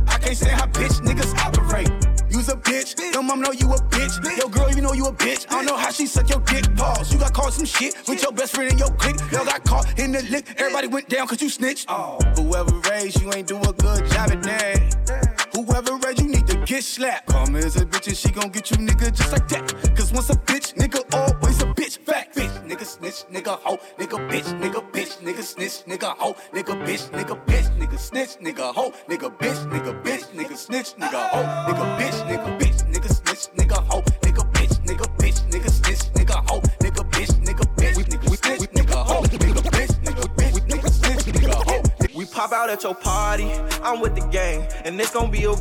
I 0.10 0.18
can't 0.18 0.36
say 0.36 0.50
how 0.50 0.66
bitch 0.66 1.00
niggas 1.08 1.34
operate. 1.38 2.17
You's 2.38 2.50
a 2.50 2.56
bitch, 2.56 3.14
your 3.16 3.24
mom 3.24 3.42
know 3.42 3.52
you 3.52 3.66
a 3.74 3.78
bitch. 3.90 4.38
Yo, 4.38 4.48
girl, 4.48 4.70
you 4.70 4.80
know 4.80 4.94
you 4.94 5.06
a 5.06 5.12
bitch. 5.12 5.48
I 5.50 5.56
don't 5.56 5.66
know 5.66 5.76
how 5.76 5.90
she 5.90 6.06
suck 6.06 6.30
your 6.30 6.40
dick. 6.42 6.66
Pause. 6.76 7.12
You 7.12 7.18
got 7.18 7.34
caught 7.34 7.52
some 7.52 7.66
shit 7.66 7.96
with 8.08 8.22
your 8.22 8.32
best 8.32 8.54
friend 8.54 8.70
and 8.70 8.80
your 8.80 8.92
clique. 8.92 9.20
Y'all 9.32 9.44
got 9.44 9.64
caught 9.64 9.98
in 9.98 10.12
the 10.12 10.22
lick. 10.22 10.46
Everybody 10.56 10.88
went 10.88 11.10
down 11.10 11.26
cause 11.26 11.42
you 11.42 11.50
snitched. 11.50 11.88
Oh, 11.90 12.20
whoever 12.36 12.76
raised 12.92 13.20
you 13.20 13.34
ain't 13.34 13.48
do 13.48 13.58
a 13.58 13.74
good 13.74 14.06
job 14.12 14.30
at 14.30 14.44
that. 14.44 15.50
Whoever 15.56 15.98
raised 15.98 16.22
you 16.22 16.28
need 16.28 16.46
to 16.46 16.58
get 16.58 16.84
slapped. 16.84 17.28
Me 17.50 17.58
as 17.58 17.76
a 17.76 17.86
bitch 17.88 18.08
and 18.08 18.16
she 18.16 18.30
gon' 18.30 18.50
get 18.50 18.70
you 18.70 18.78
nigga 18.78 19.12
just 19.16 19.32
like 19.32 19.48
that. 19.48 19.96
Cause 19.96 20.14
once 20.14 20.30
a 20.30 20.36
bitch, 20.36 20.76
nigga, 20.76 21.02
always 21.16 21.60
a 21.64 21.66
bitch. 21.88 21.98
Fact, 22.00 22.36
bitch, 22.36 22.68
nigga 22.68 22.86
snitch, 22.86 23.26
nigga 23.32 23.58
hoe, 23.60 23.78
nigga 23.98 24.18
bitch, 24.30 24.48
nigga 24.60 24.92
bitch, 24.92 25.18
nigga 25.22 25.44
snitch, 25.44 25.86
nigga 25.86 26.16
hoe, 26.18 26.36
nigga 26.54 26.76
bitch, 26.86 27.10
nigga 27.12 27.46
bitch, 27.46 27.70
nigga 27.78 27.98
snitch, 27.98 28.38
nigga 28.40 28.74
hoe, 28.74 28.92
nigga 29.08 29.30
bitch, 29.38 29.70
nigga 29.70 30.04
bitch, 30.04 30.26
nigga 30.34 30.58
snitch, 30.58 30.96
nigga 30.96 31.30
hoe, 31.30 31.44
nigga 31.68 31.98
bitch, 31.98 32.18
nigga 32.28 32.58
bitch, 32.58 32.80
nigga 32.92 33.10
snitch, 33.10 33.48
nigga 33.56 33.78
hoe, 33.88 34.02
nigga 34.22 34.44
bitch, 34.54 34.76
nigga 34.86 35.06
bitch, 35.18 35.40
nigga 35.50 35.70
snitch, 35.70 36.14
nigga 36.14 36.50
hoe, 36.50 36.62
nigga 36.80 37.04
bitch, 37.12 37.34
nigga 37.46 37.66
bitch, 37.76 38.04
nigga 38.10 38.30
snitch, 38.30 38.70
nigga 38.72 39.06
hoe, 39.06 39.22
nigga 39.22 39.64
bitch, 39.72 39.94
nigga 40.04 40.28
bitch, 40.36 40.60
nigga 40.68 40.90
snitch, 40.90 41.26
nigga 41.26 41.54
hoe. 41.54 41.84
We 42.16 42.26
pop 42.26 42.52
out 42.52 42.70
at 42.70 42.84
your 42.84 42.96
party, 42.96 43.52
I'm 43.84 44.02
with 44.02 44.16
the 44.16 44.26
gang, 44.28 44.68
and 44.86 45.00
it's 45.00 45.12
gonna 45.12 45.32
be 45.32 45.46
a. 45.46 45.56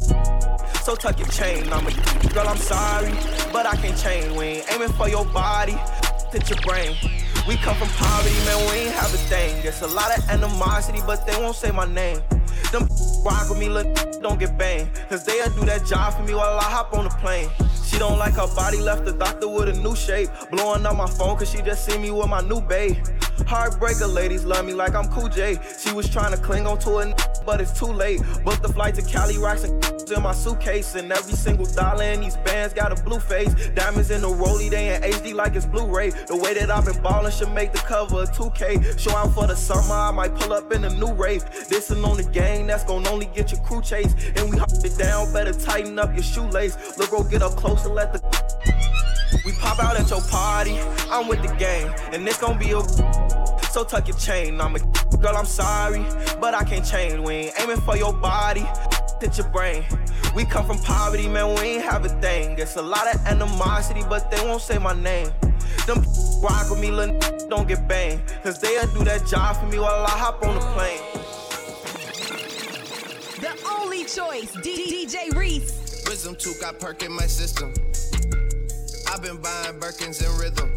So 0.86 0.94
tuck 0.94 1.18
your 1.18 1.28
chain, 1.28 1.70
I'm 1.72 1.86
a 1.86 1.90
girl, 2.32 2.46
I'm 2.46 2.56
sorry, 2.56 3.10
but 3.52 3.66
I 3.66 3.74
can't 3.76 3.98
change. 3.98 4.32
We 4.36 4.44
ain't 4.44 4.72
aiming 4.72 4.92
for 4.92 5.08
your 5.08 5.24
body, 5.26 5.76
hit 6.32 6.48
your 6.50 6.60
brain. 6.60 6.96
We 7.46 7.56
come 7.56 7.76
from 7.76 7.88
poverty, 7.88 8.34
man, 8.44 8.58
we 8.70 8.86
ain't 8.86 8.94
have 8.94 9.12
a 9.14 9.18
thing. 9.28 9.62
There's 9.62 9.82
a 9.82 9.88
lot 9.88 10.16
of 10.16 10.28
animosity, 10.28 11.00
but 11.06 11.26
they 11.26 11.36
won't 11.36 11.56
say 11.56 11.70
my 11.70 11.86
name. 11.86 12.20
Them 12.72 12.88
rock 13.24 13.48
with 13.48 13.58
me, 13.58 13.68
look, 13.68 13.86
don't 14.22 14.38
get 14.38 14.58
banged. 14.58 14.90
Cause 15.08 15.24
they'll 15.24 15.50
do 15.50 15.64
that 15.66 15.86
job 15.86 16.14
for 16.14 16.22
me 16.22 16.34
while 16.34 16.58
I 16.58 16.64
hop 16.64 16.92
on 16.94 17.04
the 17.04 17.10
plane. 17.10 17.48
She 17.84 17.98
don't 17.98 18.18
like 18.18 18.34
her 18.34 18.52
body, 18.54 18.78
left 18.78 19.04
the 19.04 19.12
doctor 19.12 19.48
with 19.48 19.68
a 19.68 19.74
new 19.80 19.94
shape. 19.94 20.28
Blowing 20.50 20.84
up 20.84 20.96
my 20.96 21.08
phone 21.08 21.36
cause 21.36 21.50
she 21.50 21.62
just 21.62 21.84
see 21.84 21.96
me 21.98 22.10
with 22.10 22.28
my 22.28 22.40
new 22.40 22.60
babe. 22.60 22.96
Heartbreaker 23.46 24.12
ladies 24.12 24.44
love 24.44 24.64
me 24.64 24.74
like 24.74 24.94
I'm 24.96 25.06
Cool 25.08 25.28
J. 25.28 25.58
She 25.78 25.92
was 25.92 26.08
trying 26.10 26.32
to 26.32 26.36
cling 26.36 26.66
on 26.66 26.78
to 26.80 26.98
it, 26.98 27.14
but 27.46 27.60
it's 27.60 27.78
too 27.78 27.86
late. 27.86 28.20
Booked 28.44 28.62
the 28.62 28.68
flight 28.68 28.96
to 28.96 29.02
Cali, 29.02 29.38
rocks 29.38 29.62
and 29.62 29.84
in 30.10 30.22
my 30.22 30.32
suitcase. 30.32 30.96
And 30.96 31.12
every 31.12 31.34
single 31.34 31.66
dollar 31.66 32.02
in 32.04 32.20
these 32.20 32.36
bands 32.38 32.74
got 32.74 32.90
a 32.90 33.02
blue 33.04 33.20
face. 33.20 33.54
Diamonds 33.68 34.10
in 34.10 34.22
the 34.22 34.28
rollie, 34.28 34.68
they 34.68 34.96
in 34.96 35.02
HD 35.02 35.32
like 35.32 35.54
it's 35.54 35.64
Blu-ray. 35.64 36.10
The 36.10 36.36
way 36.36 36.54
that 36.54 36.70
I've 36.70 36.86
been 36.86 37.00
ballin' 37.02 37.30
should 37.30 37.52
make 37.52 37.72
the 37.72 37.78
cover 37.78 38.22
of 38.22 38.32
2K. 38.32 38.98
Show 38.98 39.16
out 39.16 39.32
for 39.32 39.46
the 39.46 39.56
summer, 39.56 39.94
I 39.94 40.10
might 40.10 40.34
pull 40.34 40.52
up 40.52 40.72
in 40.72 40.84
a 40.84 40.90
new 40.90 41.12
rave. 41.12 41.44
This'n 41.44 42.04
on 42.04 42.16
the 42.16 42.24
gang, 42.24 42.66
that's 42.66 42.84
gon' 42.84 43.06
only 43.06 43.26
get 43.26 43.52
your 43.52 43.60
crew 43.60 43.80
chase. 43.80 44.12
And 44.36 44.50
we 44.50 44.58
hop 44.58 44.70
it 44.72 44.98
down, 44.98 45.32
better 45.32 45.52
tighten 45.52 45.98
up 45.98 46.12
your 46.14 46.24
shoelace. 46.24 46.98
Look, 46.98 47.10
bro, 47.10 47.22
get 47.22 47.42
up 47.42 47.52
close 47.56 47.84
and 47.84 47.94
let 47.94 48.12
the 48.12 48.20
we 49.44 49.52
pop 49.52 49.78
out 49.78 49.96
at 49.96 50.08
your 50.10 50.20
party, 50.22 50.78
I'm 51.10 51.28
with 51.28 51.42
the 51.42 51.54
gang, 51.56 51.94
and 52.12 52.26
it's 52.26 52.40
gon' 52.40 52.58
be 52.58 52.72
a. 52.72 52.82
So 53.70 53.84
tuck 53.84 54.08
your 54.08 54.16
chain, 54.16 54.60
I'm 54.60 54.74
a 54.74 54.78
girl, 55.18 55.36
I'm 55.36 55.44
sorry, 55.44 56.04
but 56.40 56.54
I 56.54 56.64
can't 56.64 56.84
change. 56.84 57.18
We 57.20 57.34
ain't 57.34 57.60
aiming 57.60 57.80
for 57.82 57.96
your 57.96 58.12
body, 58.12 58.64
hit 59.20 59.38
your 59.38 59.48
brain. 59.48 59.84
We 60.34 60.44
come 60.44 60.66
from 60.66 60.78
poverty, 60.78 61.28
man, 61.28 61.54
we 61.54 61.60
ain't 61.60 61.84
have 61.84 62.04
a 62.04 62.08
thing. 62.20 62.58
It's 62.58 62.76
a 62.76 62.82
lot 62.82 63.14
of 63.14 63.24
animosity, 63.26 64.02
but 64.08 64.30
they 64.30 64.40
won't 64.44 64.62
say 64.62 64.78
my 64.78 64.94
name. 64.94 65.30
Them 65.86 66.04
rock 66.42 66.70
with 66.70 66.80
me, 66.80 66.90
little 66.90 67.18
don't 67.48 67.68
get 67.68 67.86
banged. 67.86 68.22
Cause 68.42 68.58
they'll 68.58 68.86
do 68.88 69.04
that 69.04 69.26
job 69.26 69.56
for 69.56 69.66
me 69.66 69.78
while 69.78 70.04
I 70.04 70.10
hop 70.10 70.44
on 70.44 70.54
the 70.54 70.60
plane. 70.60 71.00
The 73.40 73.52
only 73.78 74.04
choice, 74.04 74.52
D- 74.62 75.06
DJ 75.06 75.36
Reece. 75.36 76.04
Wisdom 76.08 76.34
tooth 76.34 76.60
got 76.60 76.80
perk 76.80 77.02
in 77.02 77.12
my 77.12 77.26
system. 77.26 77.72
I've 79.08 79.22
been 79.22 79.36
buying 79.36 79.78
Birkins 79.78 80.24
in 80.24 80.38
rhythm. 80.40 80.74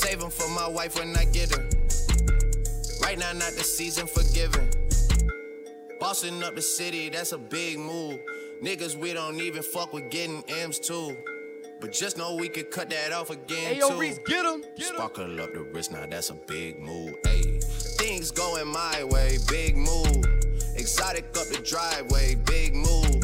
Save 0.00 0.22
'em 0.22 0.30
for 0.30 0.48
my 0.48 0.66
wife 0.66 0.98
when 0.98 1.14
I 1.14 1.24
get 1.26 1.54
her. 1.54 1.68
Right 3.02 3.18
now, 3.18 3.32
not 3.32 3.52
the 3.52 3.62
season 3.62 4.06
for 4.06 4.22
giving. 4.32 4.68
Bossing 6.00 6.42
up 6.42 6.54
the 6.54 6.62
city, 6.62 7.10
that's 7.10 7.32
a 7.32 7.38
big 7.38 7.78
move. 7.78 8.18
Niggas, 8.62 8.96
we 8.96 9.12
don't 9.12 9.38
even 9.40 9.62
fuck 9.62 9.92
with 9.92 10.08
getting 10.10 10.42
M's 10.48 10.78
too. 10.78 11.18
But 11.82 11.92
just 11.92 12.16
know 12.16 12.34
we 12.34 12.48
could 12.48 12.70
cut 12.70 12.88
that 12.88 13.12
off 13.12 13.28
again 13.28 13.76
Ayo, 13.76 13.88
too. 13.88 14.00
Reece, 14.00 14.18
get 14.26 14.46
'em, 14.46 14.64
Sparkle 14.78 15.38
up 15.38 15.52
the 15.52 15.60
wrist, 15.60 15.92
now 15.92 16.06
that's 16.06 16.30
a 16.30 16.34
big 16.34 16.78
move. 16.78 17.14
Ayy, 17.24 17.62
things 17.98 18.30
going 18.30 18.68
my 18.68 19.04
way, 19.04 19.38
big 19.48 19.76
move. 19.76 20.24
Exotic 20.76 21.26
up 21.36 21.48
the 21.48 21.60
driveway, 21.62 22.36
big 22.46 22.74
move. 22.74 23.20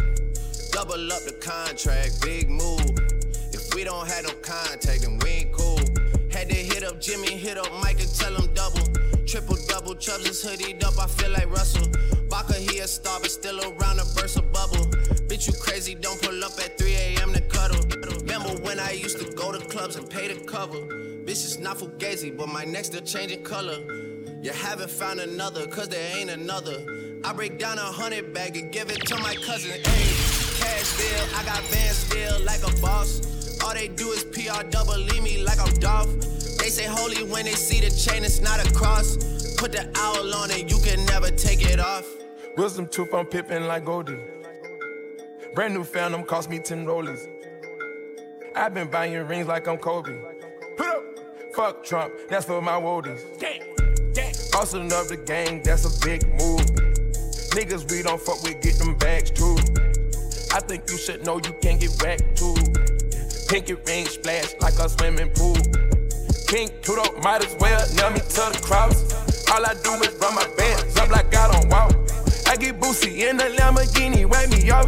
Double 0.72 1.10
up 1.10 1.24
the 1.24 1.36
contract, 1.40 2.20
big 2.20 2.50
move. 2.50 2.90
If 3.54 3.72
we 3.74 3.82
don't 3.82 4.06
have 4.06 4.24
no 4.24 4.34
contact 4.42 5.04
and 5.04 5.22
we. 5.22 5.45
Had 6.46 6.54
to 6.54 6.62
hit 6.62 6.84
up 6.84 7.00
Jimmy, 7.00 7.36
hit 7.36 7.58
up 7.58 7.72
Mike 7.82 7.98
and 7.98 8.14
tell 8.14 8.32
him 8.32 8.52
double. 8.54 8.86
Triple 9.26 9.56
double, 9.66 9.96
Chubbs 9.96 10.44
hoodied 10.44 10.84
up, 10.84 10.96
I 10.96 11.08
feel 11.08 11.30
like 11.30 11.50
Russell. 11.50 11.88
Baka, 12.30 12.54
he 12.54 12.78
a 12.78 12.86
star, 12.86 13.18
but 13.20 13.32
still 13.32 13.58
around 13.60 13.98
a 13.98 14.04
burst 14.14 14.36
of 14.36 14.52
bubble. 14.52 14.86
Bitch, 15.26 15.48
you 15.48 15.54
crazy, 15.54 15.96
don't 15.96 16.20
pull 16.22 16.44
up 16.44 16.52
at 16.60 16.78
3 16.78 16.94
a.m. 16.94 17.32
to 17.32 17.40
cuddle. 17.40 17.80
Remember 18.20 18.50
when 18.62 18.78
I 18.78 18.92
used 18.92 19.18
to 19.18 19.32
go 19.32 19.50
to 19.50 19.58
clubs 19.58 19.96
and 19.96 20.08
pay 20.08 20.32
the 20.32 20.44
cover? 20.44 20.76
Bitch, 20.76 21.42
it's 21.44 21.58
not 21.58 21.78
fugazi, 21.78 22.36
but 22.36 22.48
my 22.48 22.64
neck 22.64 22.84
still 22.84 23.00
changing 23.00 23.42
color. 23.42 23.78
You 24.40 24.52
haven't 24.52 24.90
found 24.90 25.18
another, 25.18 25.66
cause 25.66 25.88
there 25.88 26.16
ain't 26.16 26.30
another. 26.30 26.76
I 27.24 27.32
break 27.32 27.58
down 27.58 27.78
a 27.78 27.82
hundred 27.82 28.32
bag 28.32 28.56
and 28.56 28.70
give 28.70 28.88
it 28.92 29.04
to 29.06 29.16
my 29.18 29.34
cousin. 29.34 29.72
Ayy, 29.82 30.60
cash 30.60 30.96
deal, 30.96 31.26
I 31.36 31.44
got 31.44 31.60
van 31.64 31.92
still 31.92 32.40
like 32.44 32.62
a 32.62 32.80
boss. 32.80 33.20
All 33.64 33.74
they 33.74 33.88
do 33.88 34.12
is 34.12 34.22
PR 34.22 34.62
double, 34.62 34.96
leave 34.96 35.24
me 35.24 35.38
like 35.42 35.58
I'm 35.58 35.74
Dolph. 35.80 36.35
They 36.66 36.70
say 36.70 36.86
holy 36.86 37.22
when 37.22 37.44
they 37.44 37.52
see 37.52 37.78
the 37.78 37.94
chain, 37.94 38.24
it's 38.24 38.40
not 38.40 38.58
a 38.58 38.68
cross. 38.74 39.16
Put 39.54 39.70
the 39.70 39.88
owl 39.94 40.34
on 40.34 40.50
it, 40.50 40.68
you 40.68 40.78
can 40.80 41.06
never 41.06 41.30
take 41.30 41.64
it 41.64 41.78
off. 41.78 42.04
Wisdom 42.56 42.88
tooth, 42.88 43.14
I'm 43.14 43.24
pippin' 43.24 43.68
like 43.68 43.84
Goldie. 43.84 44.18
Brand 45.54 45.74
new 45.74 45.84
Phantom 45.84 46.24
cost 46.24 46.50
me 46.50 46.58
10 46.58 46.84
rollies. 46.84 47.28
I've 48.56 48.74
been 48.74 48.90
buying 48.90 49.14
rings 49.28 49.46
like 49.46 49.68
I'm 49.68 49.78
Kobe. 49.78 50.18
Put 50.76 50.88
up, 50.88 51.04
fuck 51.54 51.84
Trump, 51.84 52.12
that's 52.28 52.46
for 52.46 52.60
my 52.60 52.72
woadies. 52.72 53.22
Bossing 54.50 54.92
up 54.92 55.06
the 55.06 55.22
gang, 55.24 55.62
that's 55.62 55.84
a 55.84 56.04
big 56.04 56.26
move. 56.30 56.66
Niggas 57.54 57.88
we 57.88 58.02
don't 58.02 58.20
fuck 58.20 58.42
with, 58.42 58.60
get 58.60 58.76
them 58.80 58.96
bags 58.96 59.30
too. 59.30 59.56
I 60.52 60.58
think 60.58 60.90
you 60.90 60.98
should 60.98 61.24
know 61.24 61.36
you 61.36 61.54
can 61.62 61.78
get 61.78 61.92
whacked 62.02 62.36
too. 62.36 62.56
Pinky 63.48 63.74
ring 63.74 64.06
splash 64.06 64.56
like 64.60 64.74
a 64.80 64.88
swimming 64.88 65.30
pool. 65.30 65.54
King 66.46 66.68
Tudo 66.80 67.02
might 67.24 67.44
as 67.44 67.56
well 67.58 67.82
nail 67.96 68.10
me 68.10 68.20
to 68.20 68.42
the 68.54 68.60
cross. 68.62 69.02
All 69.50 69.66
I 69.66 69.74
do 69.82 69.92
is 70.06 70.14
run 70.20 70.34
my 70.34 70.46
bands 70.56 70.96
up 70.96 71.10
like 71.10 71.34
I 71.34 71.50
don't 71.50 71.68
walk. 71.68 71.92
I 72.46 72.56
get 72.56 72.78
Boosie 72.78 73.28
in 73.28 73.36
the 73.36 73.44
Lamborghini, 73.58 74.24
wake 74.24 74.50
me 74.50 74.70
up. 74.70 74.86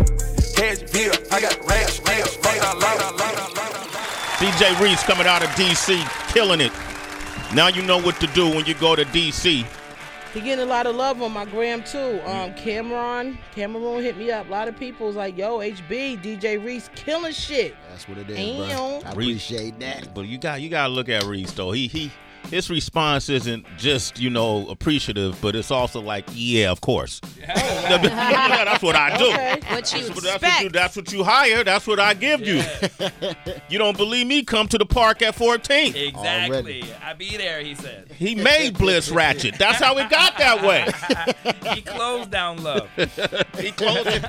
Cash 0.55 0.91
bill, 0.93 1.13
I 1.33 1.41
got 1.41 1.59
racks, 1.67 2.01
racks, 2.07 2.39
racks, 2.45 2.65
I 2.65 2.75
love 2.75 2.99
DJ 4.39 4.81
Reece 4.81 5.03
coming 5.03 5.27
out 5.27 5.43
of 5.43 5.49
DC, 5.51 5.99
killing 6.33 6.61
it. 6.61 6.73
Now 7.53 7.67
you 7.67 7.83
know 7.83 8.01
what 8.01 8.21
to 8.21 8.29
do 8.29 8.49
when 8.49 8.65
you 8.65 8.75
go 8.75 8.95
to 8.95 9.05
DC. 9.07 9.67
He 10.35 10.41
getting 10.43 10.63
a 10.63 10.69
lot 10.69 10.87
of 10.87 10.95
love 10.95 11.23
on 11.23 11.33
my 11.33 11.47
gram 11.47 11.83
too. 11.83 12.21
Um, 12.27 12.53
Cameron, 12.55 13.39
Cameron 13.55 14.03
hit 14.03 14.19
me 14.19 14.31
up. 14.31 14.47
A 14.47 14.51
lot 14.51 14.69
of 14.69 14.79
people's 14.79 15.17
like, 15.17 15.39
"Yo, 15.39 15.59
HB, 15.59 16.23
DJ 16.23 16.63
Reece 16.63 16.91
killing 16.95 17.33
shit." 17.33 17.75
That's 17.89 18.07
what 18.07 18.19
it 18.19 18.29
is, 18.31 18.37
Damn. 18.37 18.77
bro. 18.77 19.01
I 19.07 19.11
appreciate 19.11 19.81
that. 19.81 20.13
But 20.15 20.27
you 20.27 20.37
got 20.39 20.61
you 20.61 20.69
got 20.69 20.89
to 20.89 20.93
look 20.93 21.09
at 21.09 21.25
Reece 21.25 21.53
though. 21.53 21.73
He 21.73 21.89
he 21.89 22.11
his 22.51 22.71
response 22.71 23.29
isn't 23.29 23.67
just 23.77 24.19
you 24.19 24.31
know 24.31 24.69
appreciative, 24.69 25.39
but 25.41 25.55
it's 25.55 25.71
also 25.71 26.01
like, 26.01 26.25
yeah, 26.33 26.71
of 26.71 26.81
course. 26.81 27.21
Yeah, 28.09 28.65
that's 28.65 28.83
what 28.83 28.97
I 28.97 29.17
do. 29.17 29.29
Okay. 29.29 29.61
What 29.71 29.93
you 29.93 30.03
That's 30.03 30.15
what, 30.15 30.25
that's 30.25 30.43
what 30.43 30.63
you 30.63 30.69
that's 30.69 30.97
what 30.97 31.13
you 31.13 31.25
hire. 31.25 31.65
That's 31.65 31.87
what 31.87 31.99
I 31.99 32.15
give 32.15 32.41
you. 32.41 32.63
you 33.69 33.79
don't 33.79 33.97
believe 33.97 34.27
me? 34.27 34.43
Come 34.43 34.69
to 34.69 34.79
the 34.79 34.87
park 34.87 35.23
at 35.23 35.35
14. 35.35 35.97
Exactly. 35.97 36.85
I 37.03 37.15
be 37.15 37.37
there, 37.37 37.61
he 37.63 37.75
said. 37.75 38.11
He 38.17 38.35
made 38.35 38.77
Bliss 38.77 39.11
Ratchet. 39.11 39.59
That's 39.59 39.79
how 39.79 39.97
it 39.99 40.11
got 40.11 40.37
that 40.39 40.63
way. 40.63 40.87
he 41.75 41.83
closed 41.83 42.31
down 42.31 42.63
love. 42.63 42.89
he 43.59 43.71
closed 43.73 44.07
it. 44.07 44.25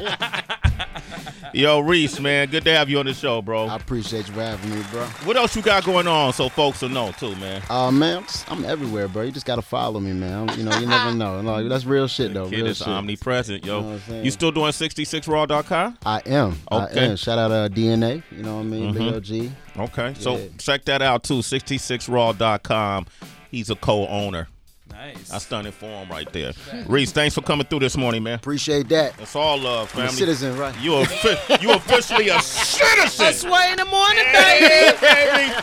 Yo, 1.54 1.80
Reece, 1.80 2.20
man, 2.20 2.48
good 2.50 2.64
to 2.64 2.72
have 2.72 2.90
you 2.90 3.00
on 3.00 3.06
the 3.06 3.14
show, 3.14 3.42
bro. 3.42 3.66
I 3.66 3.76
appreciate 3.76 4.28
you 4.28 4.34
for 4.34 4.42
having 4.42 4.70
me, 4.70 4.84
bro. 4.92 5.06
What 5.26 5.36
else 5.36 5.56
you 5.56 5.62
got 5.62 5.84
going 5.84 6.08
on 6.08 6.34
so 6.34 6.48
folks 6.50 6.82
will 6.82 6.90
know 6.90 7.12
too, 7.14 7.36
man? 7.38 7.62
Uh, 7.70 7.92
man, 7.92 8.09
I'm, 8.18 8.24
just- 8.24 8.52
I'm 8.52 8.66
everywhere, 8.66 9.08
bro. 9.08 9.24
You 9.24 9.32
just 9.32 9.46
gotta 9.46 9.62
follow 9.62 10.00
me, 10.00 10.14
man. 10.14 10.50
You 10.58 10.64
know, 10.66 10.78
you 10.80 10.86
never 10.88 11.14
know. 11.14 11.42
No, 11.50 11.68
that's 11.70 11.86
real 11.86 12.08
shit, 12.08 12.34
though. 12.34 12.50
Kid 12.50 12.58
real 12.58 12.68
is 12.68 12.78
shit. 12.80 12.88
omnipresent, 12.88 13.66
yo. 13.66 13.78
You 13.78 13.82
know 13.82 13.88
what 13.88 13.94
I'm 13.96 14.00
saying? 14.02 14.26
You 14.26 14.32
still 14.32 14.52
doing 14.52 14.72
66raw.com? 14.72 15.98
I 16.06 16.22
am. 16.26 16.58
Okay. 16.72 17.00
I 17.02 17.04
am. 17.06 17.16
Shout 17.16 17.38
out 17.40 17.52
uh, 17.52 17.70
DNA. 17.70 18.24
You 18.32 18.44
know 18.44 18.56
what 18.56 18.62
I 18.62 18.64
mean? 18.64 18.94
Mhm. 18.94 19.22
Big 19.32 19.52
OG. 19.78 19.90
Okay, 19.90 20.14
so 20.20 20.40
check 20.58 20.86
that 20.86 21.02
out 21.02 21.24
too. 21.24 21.40
66raw.com. 21.40 23.06
He's 23.52 23.70
a 23.70 23.76
co-owner. 23.76 24.48
Nice. 24.92 25.32
I 25.32 25.40
done 25.50 25.66
it 25.66 25.74
for 25.74 25.86
him 25.86 26.10
right 26.10 26.32
there. 26.34 26.52
Reece, 26.88 27.12
thanks 27.14 27.34
for 27.34 27.42
coming 27.42 27.66
through 27.66 27.80
this 27.80 27.96
morning, 27.96 28.22
man. 28.24 28.36
Appreciate 28.36 28.90
that. 28.90 29.14
It's 29.20 29.36
all 29.36 29.58
love, 29.58 29.90
I'm 29.94 30.02
a 30.02 30.04
family. 30.08 30.18
citizen, 30.20 30.58
right? 30.58 30.78
You 30.82 30.96
offi- 30.96 31.38
you 31.62 31.72
officially 31.72 32.28
a 32.30 32.40
citizen. 32.42 33.26
That's 33.26 33.40
Sway 33.40 33.70
in 33.72 33.78
the 33.78 33.86
morning, 33.86 34.26
baby. 34.34 34.98
baby. 35.00 35.54